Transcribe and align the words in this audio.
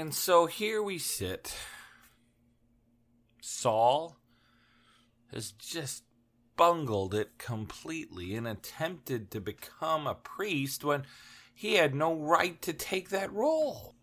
And 0.00 0.14
so 0.14 0.46
here 0.46 0.82
we 0.82 0.96
sit. 0.96 1.54
Saul 3.42 4.16
has 5.30 5.52
just 5.52 6.04
bungled 6.56 7.12
it 7.12 7.36
completely 7.36 8.34
and 8.34 8.48
attempted 8.48 9.30
to 9.30 9.42
become 9.42 10.06
a 10.06 10.14
priest 10.14 10.84
when 10.84 11.04
he 11.52 11.74
had 11.74 11.94
no 11.94 12.14
right 12.14 12.62
to 12.62 12.72
take 12.72 13.10
that 13.10 13.30
role. 13.30 13.94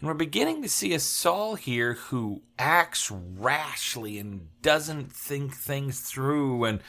And 0.00 0.08
we're 0.08 0.14
beginning 0.14 0.62
to 0.62 0.70
see 0.70 0.94
a 0.94 1.00
Saul 1.00 1.56
here 1.56 1.92
who 1.92 2.40
acts 2.58 3.10
rashly 3.10 4.18
and 4.18 4.48
doesn't 4.62 5.12
think 5.12 5.54
things 5.54 6.00
through 6.00 6.64
and 6.64 6.80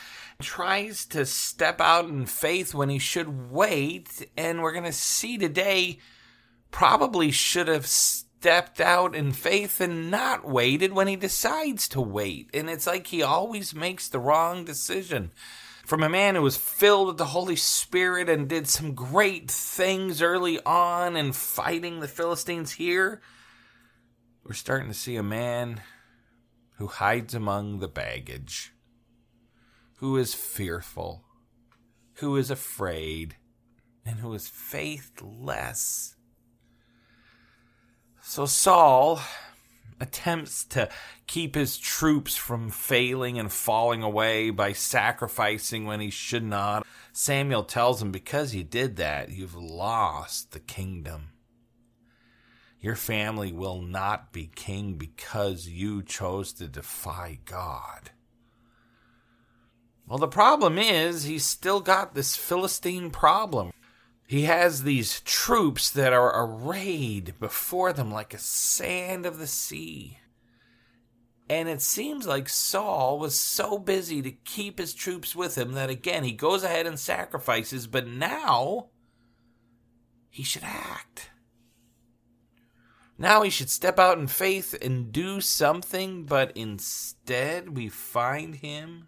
tries 0.41 1.05
to 1.07 1.25
step 1.25 1.81
out 1.81 2.05
in 2.05 2.27
faith 2.27 2.73
when 2.73 2.87
he 2.87 2.97
should 2.97 3.51
wait. 3.51 4.25
And 4.37 4.61
we're 4.61 4.71
going 4.71 4.85
to 4.85 4.93
see 4.93 5.37
today 5.37 5.99
probably 6.73 7.31
should 7.31 7.69
have 7.69 7.85
stepped 7.85 8.81
out 8.81 9.15
in 9.15 9.31
faith 9.31 9.79
and 9.79 10.11
not 10.11 10.45
waited 10.45 10.91
when 10.91 11.07
he 11.07 11.15
decides 11.15 11.87
to 11.87 12.01
wait. 12.01 12.49
And 12.53 12.69
it's 12.69 12.87
like 12.87 13.07
he 13.07 13.21
always 13.21 13.73
makes 13.73 14.09
the 14.09 14.19
wrong 14.19 14.65
decision. 14.65 15.31
From 15.85 16.01
a 16.01 16.09
man 16.09 16.35
who 16.35 16.41
was 16.41 16.57
filled 16.57 17.07
with 17.07 17.17
the 17.17 17.25
Holy 17.25 17.55
Spirit 17.55 18.27
and 18.27 18.49
did 18.49 18.67
some 18.67 18.95
great 18.95 19.51
things 19.51 20.21
early 20.21 20.59
on 20.65 21.15
in 21.15 21.31
fighting 21.31 21.99
the 21.99 22.07
Philistines 22.07 22.71
here, 22.71 23.21
we're 24.43 24.53
starting 24.53 24.87
to 24.87 24.93
see 24.93 25.15
a 25.15 25.23
man 25.23 25.81
who 26.77 26.87
hides 26.87 27.35
among 27.35 27.79
the 27.79 27.87
baggage, 27.87 28.73
who 29.97 30.17
is 30.17 30.33
fearful, 30.33 31.23
who 32.15 32.35
is 32.35 32.49
afraid, 32.49 33.35
and 34.05 34.19
who 34.19 34.33
is 34.33 34.47
faithless. 34.47 36.15
So 38.25 38.45
Saul 38.45 39.19
attempts 39.99 40.63
to 40.65 40.87
keep 41.27 41.55
his 41.55 41.77
troops 41.77 42.37
from 42.37 42.69
failing 42.69 43.37
and 43.37 43.51
falling 43.51 44.01
away 44.01 44.49
by 44.49 44.71
sacrificing 44.71 45.85
when 45.85 45.99
he 45.99 46.09
should 46.09 46.43
not. 46.43 46.87
Samuel 47.11 47.65
tells 47.65 48.01
him, 48.01 48.11
Because 48.11 48.55
you 48.55 48.63
did 48.63 48.95
that, 48.95 49.29
you've 49.29 49.55
lost 49.55 50.51
the 50.51 50.61
kingdom. 50.61 51.31
Your 52.79 52.95
family 52.95 53.51
will 53.51 53.81
not 53.81 54.31
be 54.31 54.49
king 54.55 54.93
because 54.93 55.67
you 55.67 56.01
chose 56.01 56.53
to 56.53 56.69
defy 56.69 57.39
God. 57.43 58.11
Well, 60.07 60.17
the 60.17 60.27
problem 60.29 60.77
is, 60.77 61.25
he's 61.25 61.45
still 61.45 61.81
got 61.81 62.15
this 62.15 62.37
Philistine 62.37 63.11
problem. 63.11 63.72
He 64.25 64.43
has 64.43 64.83
these 64.83 65.21
troops 65.21 65.89
that 65.91 66.13
are 66.13 66.45
arrayed 66.45 67.35
before 67.39 67.93
them 67.93 68.11
like 68.11 68.33
a 68.33 68.39
sand 68.39 69.25
of 69.25 69.37
the 69.37 69.47
sea. 69.47 70.19
And 71.49 71.67
it 71.67 71.81
seems 71.81 72.25
like 72.25 72.47
Saul 72.47 73.19
was 73.19 73.37
so 73.37 73.77
busy 73.77 74.21
to 74.21 74.31
keep 74.31 74.79
his 74.79 74.93
troops 74.93 75.35
with 75.35 75.57
him 75.57 75.73
that 75.73 75.89
again 75.89 76.23
he 76.23 76.31
goes 76.31 76.63
ahead 76.63 76.87
and 76.87 76.97
sacrifices, 76.97 77.85
but 77.85 78.07
now 78.07 78.87
he 80.29 80.43
should 80.43 80.63
act. 80.63 81.29
Now 83.17 83.43
he 83.43 83.49
should 83.49 83.69
step 83.69 83.99
out 83.99 84.17
in 84.17 84.27
faith 84.27 84.75
and 84.81 85.11
do 85.11 85.41
something, 85.41 86.23
but 86.23 86.51
instead 86.55 87.75
we 87.75 87.87
find 87.89 88.55
him 88.55 89.07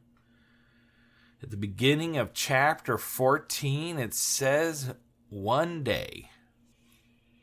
at 1.41 1.49
the 1.49 1.57
beginning 1.57 2.17
of 2.17 2.33
chapter 2.33 2.97
14. 2.97 3.97
It 3.97 4.13
says, 4.13 4.93
one 5.29 5.83
day, 5.83 6.29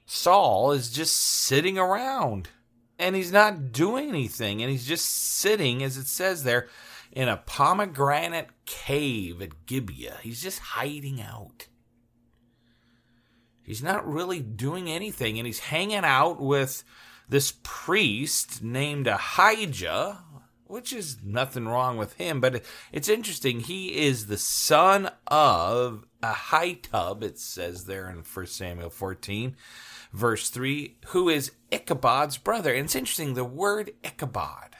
Saul 0.07 0.73
is 0.73 0.91
just 0.91 1.17
sitting 1.17 1.79
around 1.79 2.49
and 2.99 3.17
he's 3.17 3.33
not 3.33 3.73
doing 3.73 4.09
anything 4.09 4.63
and 4.63 4.71
he's 4.71 4.87
just 4.87 5.07
sitting, 5.07 5.83
as 5.83 5.97
it 5.97 6.07
says 6.07 6.45
there, 6.45 6.69
in 7.11 7.29
a 7.29 7.37
pomegranate 7.37 8.51
cave 8.65 9.43
at 9.43 9.67
Gibeah. 9.67 10.19
He's 10.23 10.43
just 10.43 10.59
hiding 10.59 11.21
out. 11.21 11.67
He's 13.63 13.83
not 13.83 14.07
really 14.07 14.41
doing 14.41 14.91
anything 14.91 15.39
and 15.39 15.47
he's 15.47 15.61
hanging 15.61 16.05
out 16.05 16.41
with 16.41 16.85
this 17.29 17.55
priest 17.63 18.63
named 18.63 19.07
Ahijah, 19.07 20.25
which 20.65 20.93
is 20.93 21.19
nothing 21.25 21.67
wrong 21.67 21.97
with 21.97 22.15
him, 22.15 22.41
but 22.41 22.63
it's 22.93 23.09
interesting. 23.09 23.61
He 23.61 24.07
is 24.07 24.27
the 24.27 24.39
son 24.39 25.11
of 25.27 26.05
Ahitub, 26.23 27.23
it 27.23 27.39
says 27.39 27.85
there 27.85 28.09
in 28.09 28.19
1 28.19 28.47
Samuel 28.47 28.91
14, 28.91 29.57
verse 30.13 30.51
3, 30.51 30.99
who 31.07 31.29
is 31.29 31.53
Ichabod's 31.73 32.39
brother. 32.39 32.73
And 32.73 32.85
it's 32.85 32.95
interesting, 32.95 33.35
the 33.35 33.45
word 33.45 33.93
Ichabod 34.05 34.77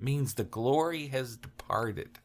means 0.00 0.34
the 0.34 0.44
glory 0.44 1.08
has 1.08 1.36
departed. 1.36 2.18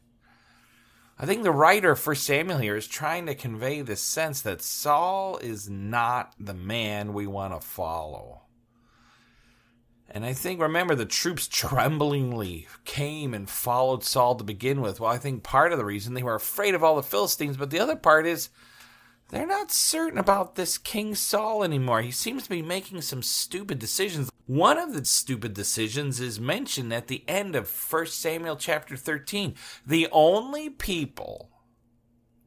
I 1.18 1.25
think 1.25 1.44
the 1.44 1.51
writer 1.51 1.96
1 1.96 2.16
Samuel 2.18 2.57
here 2.57 2.75
is 2.75 2.88
trying 2.88 3.25
to 3.28 3.35
convey 3.35 3.81
the 3.81 3.96
sense 3.96 4.41
that 4.41 4.62
Saul 4.62 5.38
is 5.38 5.69
not 5.69 6.34
the 6.38 6.53
man 6.53 7.13
we 7.13 7.25
want 7.25 7.53
to 7.53 7.66
follow. 7.66 8.45
And 10.10 10.26
I 10.26 10.34
think, 10.34 10.62
remember, 10.62 10.96
the 10.96 11.06
troops 11.06 11.47
tremblingly 11.52 12.68
came 12.85 13.34
and 13.34 13.50
followed 13.50 14.03
Saul 14.03 14.35
to 14.35 14.44
begin 14.44 14.82
with. 14.82 15.00
Well, 15.00 15.12
I 15.12 15.18
think 15.18 15.44
part 15.44 15.72
of 15.72 15.78
the 15.78 15.85
reason 15.85 16.14
they 16.14 16.24
were 16.24 16.35
afraid 16.35 16.76
of 16.76 16.84
all 16.84 16.96
the 16.96 17.03
Philistines, 17.03 17.58
but 17.58 17.70
the 17.70 17.79
other 17.79 17.96
part 17.96 18.26
is 18.26 18.50
they're 19.29 19.47
not 19.47 19.72
certain 19.72 20.20
about 20.20 20.56
this 20.56 20.78
King 20.78 21.16
Saul 21.16 21.64
anymore. 21.64 22.02
He 22.02 22.12
seems 22.12 22.44
to 22.44 22.50
be 22.50 22.62
making 22.62 23.02
some 23.02 23.24
stupid 23.24 23.79
decisions. 23.79 24.29
One 24.46 24.78
of 24.78 24.94
the 24.94 25.03
stupid 25.03 25.56
decisions 25.56 26.20
is 26.20 26.40
mentioned 26.40 26.94
at 26.94 27.08
the 27.08 27.24
end 27.28 27.56
of 27.56 27.70
1 27.91 28.06
Samuel 28.08 28.56
chapter 28.56 28.96
13. 28.96 29.56
The 29.85 30.08
only 30.12 30.70
people 30.70 31.50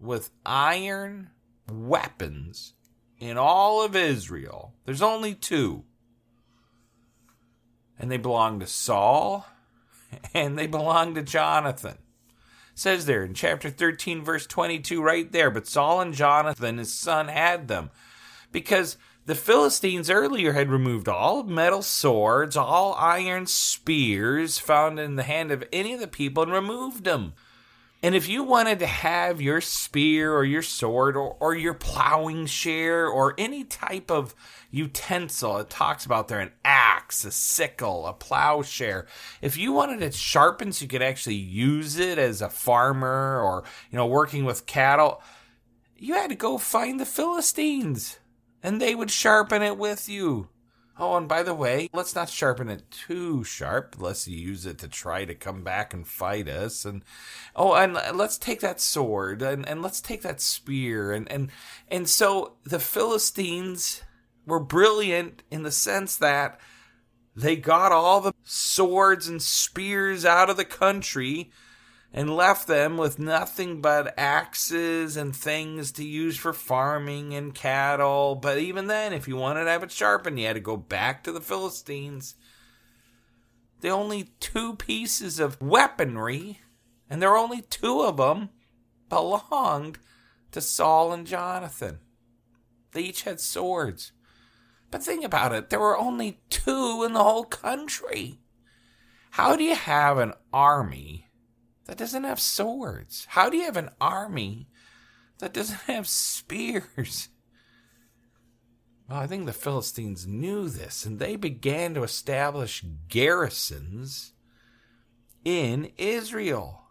with 0.01 0.31
iron 0.47 1.31
weapons 1.69 2.75
in 3.19 3.37
all 3.37 3.83
of 3.83 3.97
Israel, 3.97 4.75
there's 4.85 5.03
only 5.03 5.35
two 5.35 5.85
and 7.99 8.11
they 8.11 8.17
belong 8.17 8.61
to 8.61 8.67
Saul 8.67 9.47
and 10.33 10.59
they 10.59 10.67
belong 10.67 11.15
to 11.15 11.23
Jonathan. 11.23 11.99
It 12.73 12.79
says 12.81 13.07
there 13.07 13.25
in 13.25 13.35
chapter 13.35 13.71
13, 13.71 14.25
verse 14.25 14.47
22, 14.47 15.03
right 15.03 15.31
there, 15.31 15.51
but 15.51 15.67
Saul 15.67 16.01
and 16.01 16.15
Jonathan, 16.15 16.79
his 16.79 16.95
son, 16.95 17.29
had 17.29 17.69
them 17.69 17.91
because 18.53 18.97
The 19.29 19.35
Philistines 19.35 20.09
earlier 20.09 20.55
had 20.55 20.71
removed 20.71 21.07
all 21.07 21.43
metal 21.43 21.83
swords, 21.83 22.57
all 22.57 22.95
iron 22.95 23.45
spears 23.45 24.59
found 24.59 24.99
in 24.99 25.17
the 25.17 25.23
hand 25.23 25.51
of 25.51 25.63
any 25.71 25.93
of 25.93 26.01
the 26.01 26.09
people 26.09 26.45
and 26.45 26.51
removed 26.51 27.05
them. 27.05 27.35
And 28.01 28.15
if 28.15 28.29
you 28.29 28.45
wanted 28.45 28.79
to 28.79 28.87
have 28.87 29.41
your 29.41 29.61
spear 29.61 30.33
or 30.33 30.45
your 30.45 30.63
sword 30.63 31.17
or, 31.17 31.37
or 31.41 31.57
your 31.57 31.75
plowing 31.75 32.47
share 32.47 33.09
or 33.09 33.35
any 33.37 33.65
type 33.65 34.09
of 34.09 34.37
utensil, 34.71 35.59
it 35.59 35.69
talks 35.69 36.07
about 36.07 36.29
there 36.29 36.39
an 36.39 36.53
axe, 36.65 37.25
a 37.25 37.33
sickle, 37.33 38.07
a 38.07 38.13
plowshare. 38.13 39.07
If 39.43 39.57
you 39.57 39.73
wanted 39.73 40.01
it 40.03 40.15
sharpened 40.15 40.77
so 40.77 40.85
you 40.85 40.89
could 40.89 41.03
actually 41.03 41.35
use 41.35 41.99
it 41.99 42.19
as 42.19 42.41
a 42.41 42.49
farmer 42.49 43.41
or, 43.43 43.65
you 43.91 43.97
know, 43.97 44.07
working 44.07 44.45
with 44.45 44.67
cattle, 44.67 45.21
you 45.97 46.15
had 46.15 46.31
to 46.31 46.37
go 46.37 46.57
find 46.57 47.01
the 47.01 47.07
Philistines 47.07 48.21
and 48.63 48.81
they 48.81 48.95
would 48.95 49.11
sharpen 49.11 49.63
it 49.63 49.77
with 49.77 50.09
you. 50.09 50.49
Oh, 51.01 51.17
and 51.17 51.29
by 51.29 51.45
the 51.45 51.55
way, 51.55 51.89
let's 51.93 52.17
not 52.17 52.29
sharpen 52.29 52.69
it 52.69 52.91
too 52.91 53.45
sharp, 53.45 53.95
lest 54.01 54.27
you 54.27 54.37
use 54.37 54.67
it 54.67 54.79
to 54.79 54.89
try 54.89 55.25
to 55.25 55.35
come 55.35 55.63
back 55.63 55.95
and 55.95 56.07
fight 56.07 56.49
us. 56.49 56.85
And 56.85 57.05
oh, 57.55 57.75
and 57.75 57.95
let's 58.17 58.37
take 58.37 58.61
that 58.61 58.81
sword 58.81 59.41
and, 59.41 59.67
and 59.69 59.81
let's 59.81 60.01
take 60.01 60.23
that 60.23 60.41
spear. 60.41 61.13
And, 61.13 61.31
and 61.31 61.51
and 61.89 62.09
so 62.09 62.55
the 62.65 62.81
Philistines 62.81 64.03
were 64.45 64.59
brilliant 64.59 65.45
in 65.53 65.63
the 65.63 65.71
sense 65.71 66.17
that 66.17 66.59
they 67.37 67.55
got 67.55 67.93
all 67.93 68.21
the 68.21 68.35
swords 68.43 69.29
and 69.29 69.41
spears 69.41 70.25
out 70.25 70.51
of 70.51 70.57
the 70.57 70.65
country 70.65 71.53
and 72.13 72.35
left 72.35 72.67
them 72.67 72.97
with 72.97 73.19
nothing 73.19 73.81
but 73.81 74.15
axes 74.19 75.17
and 75.17 75.37
things 75.37 75.93
to 75.93 76.05
use 76.05 76.37
for 76.37 76.53
farming 76.53 77.35
and 77.35 77.55
cattle. 77.55 78.35
But 78.35 78.59
even 78.59 78.87
then, 78.87 79.13
if 79.13 79.29
you 79.29 79.37
wanted 79.37 79.65
to 79.65 79.71
have 79.71 79.83
it 79.83 79.93
sharpened, 79.93 80.39
you 80.39 80.47
had 80.47 80.55
to 80.55 80.61
go 80.61 80.77
back 80.77 81.23
to 81.25 81.33
the 81.33 81.41
Philistines. 81.41 82.35
The 83.81 83.91
only 83.91 84.31
two 84.41 84.75
pieces 84.75 85.39
of 85.39 85.61
weaponry, 85.61 86.61
and 87.11 87.21
there 87.21 87.31
were 87.31 87.37
only 87.37 87.63
two 87.63 88.01
of 88.01 88.17
them, 88.17 88.49
belonged 89.09 89.99
to 90.53 90.61
Saul 90.61 91.13
and 91.13 91.27
Jonathan. 91.27 91.99
They 92.93 93.03
each 93.03 93.23
had 93.23 93.41
swords. 93.41 94.13
But 94.91 95.03
think 95.03 95.25
about 95.25 95.53
it 95.53 95.69
there 95.69 95.81
were 95.81 95.99
only 95.99 96.41
two 96.49 97.05
in 97.05 97.13
the 97.13 97.23
whole 97.23 97.45
country. 97.45 98.41
How 99.33 99.57
do 99.57 99.63
you 99.63 99.75
have 99.75 100.17
an 100.17 100.33
army 100.53 101.28
that 101.89 101.97
doesn't 101.97 102.25
have 102.25 102.39
swords? 102.39 103.27
How 103.31 103.51
do 103.51 103.57
you 103.57 103.65
have 103.65 103.79
an 103.79 103.91
army 104.01 104.69
that 105.39 105.55
doesn't 105.55 105.81
have 105.81 106.07
spears? 106.07 107.31
Well, 109.09 109.19
I 109.19 109.27
think 109.27 109.47
the 109.47 109.55
Philistines 109.55 110.27
knew 110.27 110.69
this, 110.69 111.07
and 111.07 111.19
they 111.19 111.35
began 111.37 111.95
to 111.95 112.03
establish 112.03 112.85
garrisons 113.09 114.35
in 115.45 115.91
Israel. 115.97 116.83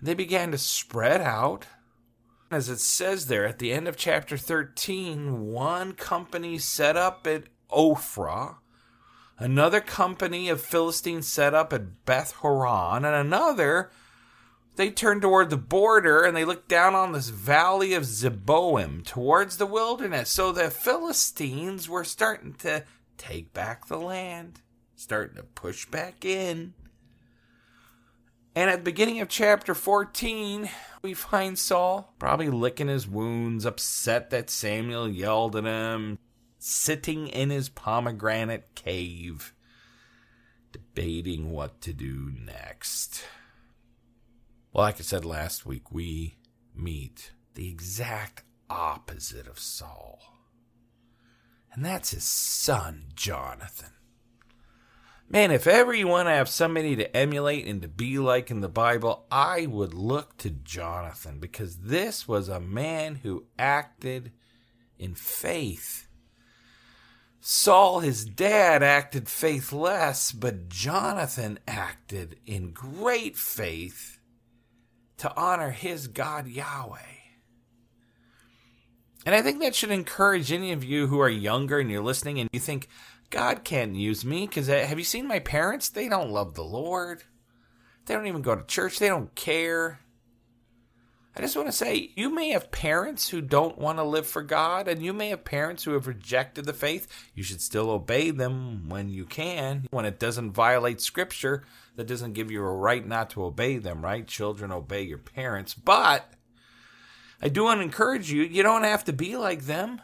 They 0.00 0.14
began 0.14 0.50
to 0.52 0.58
spread 0.58 1.20
out. 1.20 1.66
As 2.50 2.70
it 2.70 2.80
says 2.80 3.26
there 3.26 3.44
at 3.44 3.58
the 3.58 3.72
end 3.72 3.86
of 3.86 3.98
chapter 3.98 4.38
13, 4.38 5.42
one 5.48 5.92
company 5.92 6.56
set 6.56 6.96
up 6.96 7.26
at 7.26 7.44
Ophrah 7.70 8.56
Another 9.38 9.80
company 9.80 10.48
of 10.48 10.60
Philistines 10.60 11.28
set 11.28 11.54
up 11.54 11.72
at 11.72 12.04
Beth 12.04 12.32
Horon, 12.32 13.04
and 13.04 13.14
another 13.14 13.90
they 14.78 14.90
turned 14.90 15.22
toward 15.22 15.50
the 15.50 15.56
border 15.56 16.22
and 16.22 16.36
they 16.36 16.44
looked 16.44 16.68
down 16.68 16.94
on 16.94 17.10
this 17.10 17.30
valley 17.30 17.94
of 17.94 18.04
Zeboim 18.04 19.04
towards 19.04 19.56
the 19.56 19.66
wilderness. 19.66 20.30
So 20.30 20.52
the 20.52 20.70
Philistines 20.70 21.88
were 21.88 22.04
starting 22.04 22.54
to 22.60 22.84
take 23.16 23.52
back 23.52 23.86
the 23.86 23.98
land, 23.98 24.60
starting 24.94 25.34
to 25.34 25.42
push 25.42 25.84
back 25.84 26.24
in. 26.24 26.74
And 28.54 28.70
at 28.70 28.78
the 28.78 28.84
beginning 28.84 29.20
of 29.20 29.28
chapter 29.28 29.74
14, 29.74 30.70
we 31.02 31.12
find 31.12 31.58
Saul 31.58 32.14
probably 32.20 32.48
licking 32.48 32.88
his 32.88 33.08
wounds, 33.08 33.64
upset 33.64 34.30
that 34.30 34.48
Samuel 34.48 35.08
yelled 35.08 35.56
at 35.56 35.64
him, 35.64 36.20
sitting 36.58 37.28
in 37.28 37.50
his 37.50 37.68
pomegranate 37.68 38.74
cave, 38.74 39.54
debating 40.72 41.52
what 41.52 41.80
to 41.82 41.92
do 41.92 42.32
next. 42.44 43.24
Well, 44.72 44.84
like 44.84 44.98
I 44.98 45.02
said 45.02 45.24
last 45.24 45.64
week, 45.64 45.90
we 45.92 46.36
meet 46.74 47.32
the 47.54 47.68
exact 47.68 48.42
opposite 48.68 49.46
of 49.46 49.58
Saul. 49.58 50.20
And 51.72 51.84
that's 51.84 52.10
his 52.10 52.24
son, 52.24 53.04
Jonathan. 53.14 53.92
Man, 55.30 55.50
if 55.50 55.66
ever 55.66 55.92
you 55.92 56.08
want 56.08 56.26
to 56.26 56.32
have 56.32 56.48
somebody 56.48 56.96
to 56.96 57.16
emulate 57.16 57.66
and 57.66 57.82
to 57.82 57.88
be 57.88 58.18
like 58.18 58.50
in 58.50 58.62
the 58.62 58.68
Bible, 58.68 59.26
I 59.30 59.66
would 59.66 59.92
look 59.92 60.38
to 60.38 60.50
Jonathan 60.50 61.38
because 61.38 61.76
this 61.76 62.26
was 62.26 62.48
a 62.48 62.60
man 62.60 63.16
who 63.16 63.44
acted 63.58 64.32
in 64.98 65.14
faith. 65.14 66.07
Saul, 67.50 68.00
his 68.00 68.26
dad, 68.26 68.82
acted 68.82 69.26
faithless, 69.26 70.32
but 70.32 70.68
Jonathan 70.68 71.58
acted 71.66 72.36
in 72.44 72.72
great 72.72 73.38
faith 73.38 74.18
to 75.16 75.34
honor 75.34 75.70
his 75.70 76.08
God 76.08 76.46
Yahweh. 76.46 76.98
And 79.24 79.34
I 79.34 79.40
think 79.40 79.62
that 79.62 79.74
should 79.74 79.90
encourage 79.90 80.52
any 80.52 80.72
of 80.72 80.84
you 80.84 81.06
who 81.06 81.20
are 81.20 81.28
younger 81.30 81.78
and 81.78 81.90
you're 81.90 82.02
listening 82.02 82.38
and 82.38 82.50
you 82.52 82.60
think, 82.60 82.86
God 83.30 83.64
can't 83.64 83.94
use 83.94 84.26
me 84.26 84.46
because 84.46 84.68
uh, 84.68 84.84
have 84.86 84.98
you 84.98 85.04
seen 85.06 85.26
my 85.26 85.38
parents? 85.38 85.88
They 85.88 86.10
don't 86.10 86.28
love 86.28 86.52
the 86.52 86.64
Lord. 86.64 87.22
They 88.04 88.12
don't 88.12 88.26
even 88.26 88.42
go 88.42 88.56
to 88.56 88.66
church. 88.66 88.98
They 88.98 89.08
don't 89.08 89.34
care. 89.34 90.00
I 91.38 91.42
just 91.42 91.54
want 91.54 91.68
to 91.68 91.72
say, 91.72 92.10
you 92.16 92.30
may 92.30 92.48
have 92.48 92.72
parents 92.72 93.28
who 93.28 93.40
don't 93.40 93.78
want 93.78 93.98
to 93.98 94.02
live 94.02 94.26
for 94.26 94.42
God, 94.42 94.88
and 94.88 95.00
you 95.00 95.12
may 95.12 95.28
have 95.28 95.44
parents 95.44 95.84
who 95.84 95.92
have 95.92 96.08
rejected 96.08 96.64
the 96.64 96.72
faith. 96.72 97.06
You 97.32 97.44
should 97.44 97.60
still 97.60 97.90
obey 97.90 98.32
them 98.32 98.88
when 98.88 99.08
you 99.08 99.24
can, 99.24 99.86
when 99.92 100.04
it 100.04 100.18
doesn't 100.18 100.50
violate 100.50 101.00
Scripture. 101.00 101.64
That 101.94 102.08
doesn't 102.08 102.32
give 102.32 102.50
you 102.50 102.60
a 102.60 102.72
right 102.72 103.06
not 103.06 103.30
to 103.30 103.44
obey 103.44 103.78
them, 103.78 104.02
right? 104.02 104.26
Children 104.26 104.72
obey 104.72 105.02
your 105.02 105.18
parents. 105.18 105.74
But 105.74 106.28
I 107.40 107.48
do 107.48 107.64
want 107.64 107.78
to 107.78 107.84
encourage 107.84 108.32
you, 108.32 108.42
you 108.42 108.64
don't 108.64 108.82
have 108.82 109.04
to 109.04 109.12
be 109.12 109.36
like 109.36 109.62
them. 109.62 110.02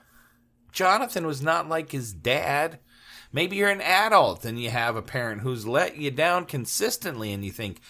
Jonathan 0.71 1.27
was 1.27 1.43
not 1.43 1.69
like 1.69 1.91
his 1.91 2.13
dad. 2.13 2.79
Maybe 3.33 3.57
you're 3.57 3.71
an 3.71 3.81
adult 3.81 4.45
and 4.45 4.61
you 4.61 4.71
have 4.71 4.95
a 4.95 5.03
parent 5.03 5.41
who's 5.41 5.67
let 5.67 5.97
you 5.97 6.13
down 6.13 6.45
consistently, 6.45 7.33
and 7.33 7.45
you 7.45 7.51
think, 7.51 7.81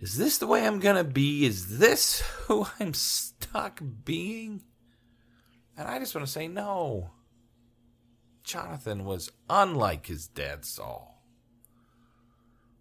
is 0.00 0.16
this 0.16 0.38
the 0.38 0.46
way 0.46 0.66
I'm 0.66 0.80
going 0.80 0.96
to 0.96 1.04
be? 1.04 1.44
Is 1.44 1.78
this 1.78 2.20
who 2.46 2.66
I'm 2.80 2.94
stuck 2.94 3.80
being? 4.04 4.62
And 5.76 5.86
I 5.86 5.98
just 5.98 6.14
want 6.14 6.26
to 6.26 6.32
say 6.32 6.48
no. 6.48 7.10
Jonathan 8.42 9.04
was 9.04 9.30
unlike 9.48 10.06
his 10.06 10.26
dad 10.26 10.64
Saul. 10.64 11.22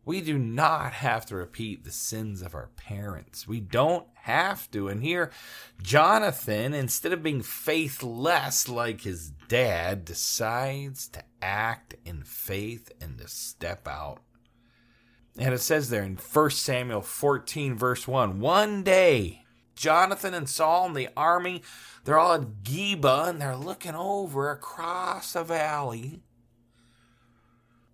We 0.06 0.22
do 0.22 0.40
not 0.40 0.94
have 0.94 1.26
to 1.28 1.36
repeat 1.36 1.84
the 1.84 1.92
sins 1.92 2.42
of 2.42 2.56
our 2.56 2.70
parents. 2.78 3.48
We 3.48 3.60
don't 3.60 4.08
have 4.16 4.72
to. 4.72 4.88
And 4.88 5.04
here, 5.04 5.30
Jonathan, 5.84 6.74
instead 6.74 7.12
of 7.12 7.22
being 7.22 7.44
faithless 7.44 8.68
like 8.70 9.02
his 9.02 9.30
dad, 9.50 10.06
decides 10.06 11.10
to 11.10 11.24
act 11.42 11.96
in 12.06 12.24
faith 12.24 12.92
and 13.00 13.20
to 13.20 13.28
step 13.28 13.88
out 13.88 14.22
and 15.40 15.54
it 15.54 15.62
says 15.62 15.90
there 15.90 16.04
in 16.04 16.18
1 16.18 16.50
Samuel 16.52 17.02
14, 17.02 17.76
verse 17.76 18.08
1 18.08 18.42
One 18.42 18.84
day, 18.84 19.46
Jonathan 19.74 20.34
and 20.34 20.50
Saul 20.50 20.88
and 20.88 20.96
the 20.96 21.08
army, 21.16 21.64
they're 22.04 22.20
all 22.20 22.34
at 22.34 22.64
Geba 22.64 23.30
and 23.30 23.42
they're 23.42 23.56
looking 23.56 23.96
over 23.96 24.52
across 24.52 25.36
a 25.36 25.44
valley, 25.46 26.24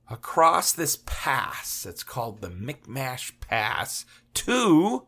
across 0.10 0.74
this 0.74 0.98
pass. 1.06 1.86
It's 1.86 2.04
called 2.04 2.42
the 2.42 2.50
Michmash 2.50 3.40
Pass 3.40 4.06
to 4.34 5.06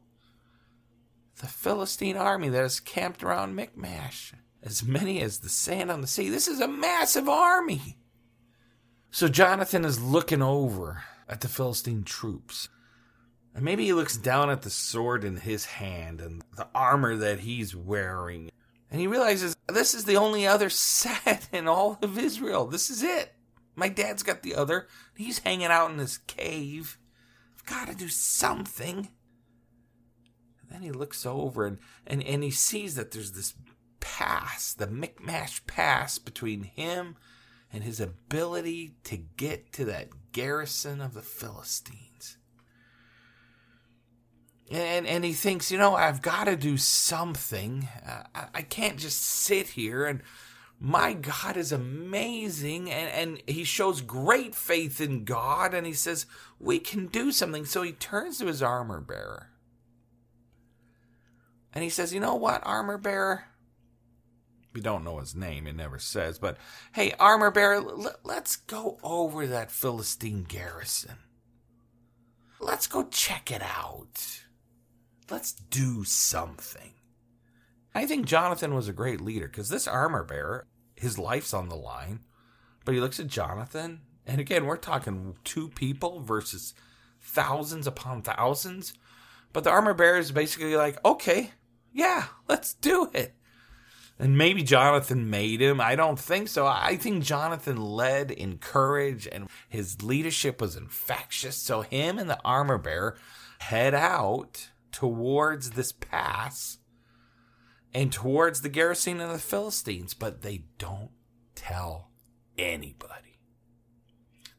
the 1.42 1.48
Philistine 1.48 2.18
army 2.18 2.50
that 2.50 2.64
is 2.64 2.80
camped 2.80 3.24
around 3.24 3.56
Michmash. 3.56 4.34
As 4.62 4.84
many 4.84 5.22
as 5.22 5.40
the 5.40 5.50
sand 5.50 5.90
on 5.90 6.02
the 6.02 6.08
sea. 6.08 6.30
This 6.30 6.48
is 6.48 6.60
a 6.60 6.68
massive 6.68 7.30
army. 7.30 7.98
So 9.12 9.28
Jonathan 9.28 9.86
is 9.86 10.02
looking 10.02 10.42
over 10.42 11.04
at 11.28 11.42
the 11.42 11.48
Philistine 11.48 12.04
troops. 12.04 12.70
And 13.54 13.64
maybe 13.66 13.86
he 13.86 13.94
looks 13.94 14.18
down 14.18 14.50
at 14.50 14.62
the 14.62 14.70
sword 14.70 15.24
in 15.24 15.38
his 15.38 15.66
hand 15.66 16.22
and 16.22 16.44
the 16.56 16.68
armor 16.76 17.16
that 17.16 17.40
he's 17.40 17.76
wearing. 17.76 18.52
And 18.92 19.02
he 19.02 19.08
realizes 19.08 19.56
this 19.68 19.94
is 19.94 20.06
the 20.06 20.18
only 20.18 20.46
other 20.46 20.70
set 20.70 21.50
in 21.52 21.68
all 21.68 21.98
of 22.02 22.18
Israel. 22.18 22.68
This 22.68 22.90
is 22.90 23.04
it. 23.04 23.34
My 23.76 23.90
dad's 23.90 24.24
got 24.24 24.44
the 24.44 24.56
other. 24.56 24.88
He's 25.16 25.40
hanging 25.40 25.68
out 25.68 25.92
in 25.92 25.98
this 25.98 26.18
cave. 26.18 26.98
I've 27.56 27.66
got 27.66 27.88
to 27.88 27.96
do 27.96 28.10
something. 28.10 29.10
And 30.62 30.70
then 30.70 30.82
he 30.82 30.92
looks 30.92 31.26
over 31.26 31.66
and, 31.66 31.80
and, 32.06 32.24
and 32.24 32.44
he 32.44 32.52
sees 32.52 32.96
that 32.96 33.12
there's 33.12 33.34
this 33.34 33.56
pass, 34.00 34.74
the 34.74 34.88
Michmash 34.88 35.66
pass 35.66 36.18
between 36.18 36.64
him 36.64 37.16
and 37.72 37.84
his 37.84 38.00
ability 38.00 38.96
to 39.04 39.18
get 39.18 39.74
to 39.74 39.86
that 39.86 40.10
garrison 40.32 41.02
of 41.02 41.14
the 41.14 41.22
Philistines. 41.22 42.38
And, 44.70 45.08
and 45.08 45.24
he 45.24 45.34
thinks, 45.34 45.72
you 45.72 45.78
know, 45.78 45.96
I've 45.96 46.22
got 46.22 46.46
to 46.46 46.56
do 46.56 46.78
something. 46.78 47.88
I, 48.06 48.48
I 48.54 48.62
can't 48.62 48.98
just 48.98 49.22
sit 49.22 49.68
here 49.70 50.06
and 50.06 50.22
my 50.80 51.14
God 51.14 51.58
is 51.58 51.72
amazing. 51.72 52.92
And, 52.92 53.10
and 53.12 53.42
he 53.48 53.64
shows 53.64 54.02
great 54.02 54.54
faith 54.54 55.00
in 55.00 55.24
God 55.24 55.74
and 55.74 55.88
he 55.88 55.94
says, 55.94 56.26
we 56.60 56.80
can 56.80 57.08
do 57.08 57.32
something. 57.32 57.66
So 57.66 57.82
he 57.82 57.94
turns 57.94 58.40
to 58.40 58.48
his 58.48 58.62
armor 58.62 59.00
bearer 59.00 59.50
and 61.74 61.84
he 61.84 61.90
says, 61.90 62.14
you 62.14 62.20
know 62.20 62.36
what, 62.36 62.66
armor 62.66 62.98
bearer? 62.98 63.46
We 64.78 64.82
don't 64.84 65.04
know 65.04 65.18
his 65.18 65.34
name, 65.34 65.66
it 65.66 65.76
never 65.76 65.98
says, 65.98 66.38
but 66.38 66.56
hey, 66.94 67.12
armor 67.20 67.50
bearer, 67.50 67.78
l- 67.78 68.16
let's 68.24 68.58
go 68.58 69.00
over 69.02 69.48
that 69.48 69.72
Philistine 69.72 70.44
garrison. 70.44 71.16
Let's 72.60 72.86
go 72.86 73.08
check 73.10 73.50
it 73.50 73.64
out. 73.64 74.44
Let's 75.32 75.54
do 75.54 76.04
something. 76.04 76.94
I 77.96 78.06
think 78.06 78.28
Jonathan 78.28 78.76
was 78.76 78.88
a 78.88 78.94
great 78.94 79.20
leader 79.20 79.48
because 79.48 79.70
this 79.70 79.88
armor 79.88 80.24
bearer, 80.24 80.68
his 80.96 81.18
life's 81.18 81.56
on 81.56 81.70
the 81.70 81.76
line. 81.76 82.20
But 82.86 82.94
he 82.94 83.02
looks 83.02 83.20
at 83.20 83.26
Jonathan, 83.26 84.02
and 84.28 84.40
again, 84.40 84.68
we're 84.68 84.78
talking 84.78 85.38
two 85.44 85.70
people 85.70 86.20
versus 86.20 86.76
thousands 87.20 87.88
upon 87.88 88.22
thousands. 88.22 88.94
But 89.54 89.64
the 89.64 89.72
armor 89.72 89.96
bearer 89.96 90.20
is 90.20 90.32
basically 90.32 90.76
like, 90.76 91.04
okay, 91.04 91.50
yeah, 91.92 92.26
let's 92.48 92.76
do 92.76 93.10
it. 93.16 93.34
And 94.20 94.38
maybe 94.38 94.64
Jonathan 94.64 95.30
made 95.30 95.62
him. 95.62 95.80
I 95.80 95.96
don't 95.96 96.18
think 96.18 96.48
so. 96.48 96.66
I 96.66 96.98
think 96.98 97.24
Jonathan 97.24 97.78
led 97.78 98.32
in 98.32 98.58
courage 98.58 99.28
and 99.32 99.48
his 99.70 100.02
leadership 100.02 100.60
was 100.60 100.76
infectious. 100.76 101.56
So 101.58 101.82
him 101.82 102.18
and 102.18 102.30
the 102.30 102.40
armor 102.44 102.80
bearer 102.80 103.18
head 103.60 103.94
out 103.94 104.70
towards 104.92 105.72
this 105.72 105.92
pass 105.92 106.80
and 107.94 108.12
towards 108.12 108.62
the 108.62 108.70
garrison 108.70 109.22
of 109.22 109.32
the 109.32 109.40
Philistines, 109.40 110.14
but 110.14 110.42
they 110.42 110.64
don't 110.80 111.12
tell 111.54 112.10
anybody. 112.58 113.40